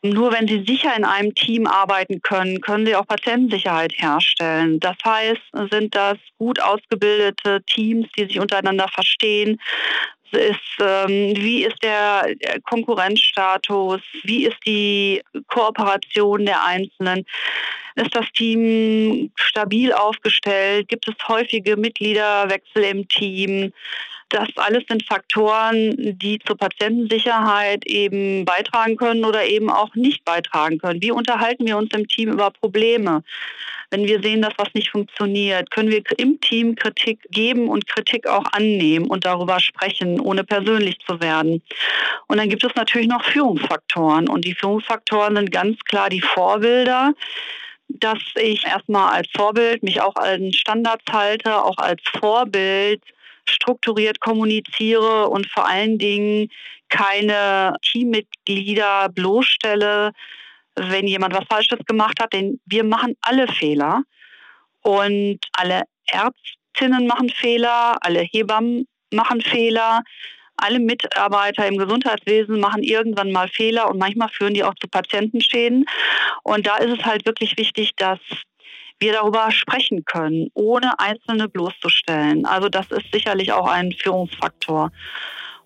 Nur 0.01 0.31
wenn 0.31 0.47
Sie 0.47 0.63
sicher 0.65 0.95
in 0.95 1.03
einem 1.03 1.35
Team 1.35 1.67
arbeiten 1.67 2.21
können, 2.21 2.61
können 2.61 2.85
Sie 2.85 2.95
auch 2.95 3.05
Patientensicherheit 3.05 3.93
herstellen. 3.97 4.79
Das 4.79 4.95
heißt, 5.03 5.41
sind 5.71 5.93
das 5.93 6.17
gut 6.37 6.61
ausgebildete 6.61 7.61
Teams, 7.63 8.07
die 8.17 8.25
sich 8.25 8.39
untereinander 8.39 8.87
verstehen, 8.87 9.59
ist, 10.31 10.77
ähm, 10.79 11.33
wie 11.35 11.65
ist 11.65 11.81
der 11.83 12.33
Konkurrenzstatus, 12.63 14.01
wie 14.23 14.45
ist 14.45 14.57
die 14.65 15.21
Kooperation 15.47 16.45
der 16.45 16.63
Einzelnen, 16.63 17.25
ist 17.95 18.15
das 18.15 18.25
Team 18.33 19.31
stabil 19.35 19.91
aufgestellt, 19.91 20.87
gibt 20.87 21.07
es 21.07 21.15
häufige 21.27 21.75
Mitgliederwechsel 21.75 22.83
im 22.83 23.07
Team, 23.07 23.73
das 24.29 24.47
alles 24.55 24.83
sind 24.87 25.05
Faktoren, 25.05 26.17
die 26.17 26.39
zur 26.39 26.57
Patientensicherheit 26.57 27.85
eben 27.85 28.45
beitragen 28.45 28.95
können 28.95 29.25
oder 29.25 29.45
eben 29.45 29.69
auch 29.69 29.95
nicht 29.95 30.23
beitragen 30.23 30.77
können. 30.77 31.01
Wie 31.01 31.11
unterhalten 31.11 31.65
wir 31.65 31.77
uns 31.77 31.91
im 31.93 32.07
Team 32.07 32.29
über 32.29 32.51
Probleme? 32.51 33.23
Wenn 33.91 34.05
wir 34.05 34.21
sehen, 34.21 34.43
dass 34.43 34.53
was 34.57 34.71
nicht 34.75 34.91
funktioniert, 34.91 35.71
können 35.71 35.89
wir 35.89 36.03
im 36.17 36.39
Team 36.41 36.75
Kritik 36.75 37.21
geben 37.31 37.69
und 37.69 37.87
Kritik 37.87 38.27
auch 38.27 38.45
annehmen 38.51 39.07
und 39.07 39.25
darüber 39.25 39.59
sprechen, 39.59 40.19
ohne 40.19 40.43
persönlich 40.43 40.99
zu 41.07 41.19
werden. 41.19 41.63
Und 42.27 42.37
dann 42.37 42.49
gibt 42.49 42.63
es 42.63 42.75
natürlich 42.75 43.07
noch 43.07 43.23
Führungsfaktoren. 43.25 44.29
Und 44.29 44.45
die 44.45 44.53
Führungsfaktoren 44.53 45.35
sind 45.35 45.51
ganz 45.51 45.79
klar 45.85 46.09
die 46.09 46.21
Vorbilder 46.21 47.13
dass 47.89 48.19
ich 48.35 48.65
erstmal 48.65 49.13
als 49.13 49.27
Vorbild 49.35 49.81
mich 49.81 49.99
auch 49.99 50.15
an 50.15 50.53
Standards 50.53 51.05
halte, 51.11 51.57
auch 51.57 51.77
als 51.77 51.99
Vorbild 52.19 53.01
strukturiert 53.49 54.19
kommuniziere 54.19 55.27
und 55.29 55.47
vor 55.47 55.67
allen 55.67 55.97
Dingen 55.97 56.49
keine 56.89 57.75
Teammitglieder 57.81 59.09
bloßstelle, 59.09 60.11
wenn 60.75 61.07
jemand 61.07 61.33
was 61.33 61.45
Falsches 61.49 61.79
gemacht 61.85 62.19
hat. 62.21 62.33
Denn 62.33 62.59
wir 62.65 62.83
machen 62.83 63.15
alle 63.21 63.47
Fehler 63.47 64.03
und 64.81 65.39
alle 65.53 65.83
Ärztinnen 66.07 67.07
machen 67.07 67.29
Fehler, 67.29 67.97
alle 68.01 68.21
Hebammen 68.21 68.87
machen 69.13 69.41
Fehler. 69.41 70.01
Alle 70.61 70.79
Mitarbeiter 70.79 71.65
im 71.67 71.77
Gesundheitswesen 71.77 72.59
machen 72.59 72.83
irgendwann 72.83 73.31
mal 73.31 73.47
Fehler 73.47 73.89
und 73.89 73.97
manchmal 73.97 74.27
führen 74.27 74.53
die 74.53 74.65
auch 74.65 74.75
zu 74.75 74.89
Patientenschäden. 74.89 75.85
Und 76.43 76.67
da 76.67 76.75
ist 76.75 76.99
es 76.99 77.05
halt 77.05 77.25
wirklich 77.25 77.55
wichtig, 77.57 77.95
dass 77.95 78.19
wir 78.99 79.13
darüber 79.13 79.51
sprechen 79.51 80.03
können, 80.05 80.49
ohne 80.53 80.99
Einzelne 80.99 81.47
bloßzustellen. 81.47 82.45
Also 82.45 82.69
das 82.69 82.91
ist 82.91 83.05
sicherlich 83.13 83.51
auch 83.51 83.67
ein 83.67 83.91
Führungsfaktor. 83.93 84.91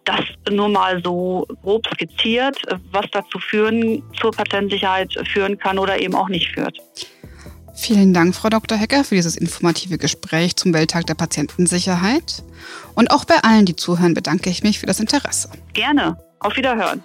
Das 0.05 0.19
nur 0.49 0.69
mal 0.69 1.01
so 1.03 1.47
grob 1.61 1.87
skizziert, 1.93 2.57
was 2.91 3.05
dazu 3.11 3.39
führen, 3.39 4.03
zur 4.19 4.31
Patentsicherheit 4.31 5.13
führen 5.31 5.57
kann 5.57 5.79
oder 5.79 5.99
eben 5.99 6.13
auch 6.13 6.29
nicht 6.29 6.49
führt. 6.49 6.77
Vielen 7.75 8.13
Dank, 8.13 8.35
Frau 8.35 8.49
Dr. 8.49 8.77
Hecker, 8.77 9.03
für 9.03 9.15
dieses 9.15 9.35
informative 9.35 9.97
Gespräch 9.97 10.55
zum 10.55 10.73
Welttag 10.73 11.07
der 11.07 11.15
Patientensicherheit. 11.15 12.43
Und 12.93 13.09
auch 13.09 13.25
bei 13.25 13.37
allen, 13.43 13.65
die 13.65 13.75
zuhören, 13.75 14.13
bedanke 14.13 14.49
ich 14.49 14.61
mich 14.61 14.79
für 14.79 14.85
das 14.85 14.99
Interesse. 14.99 15.49
Gerne. 15.73 16.17
Auf 16.39 16.55
Wiederhören. 16.55 17.01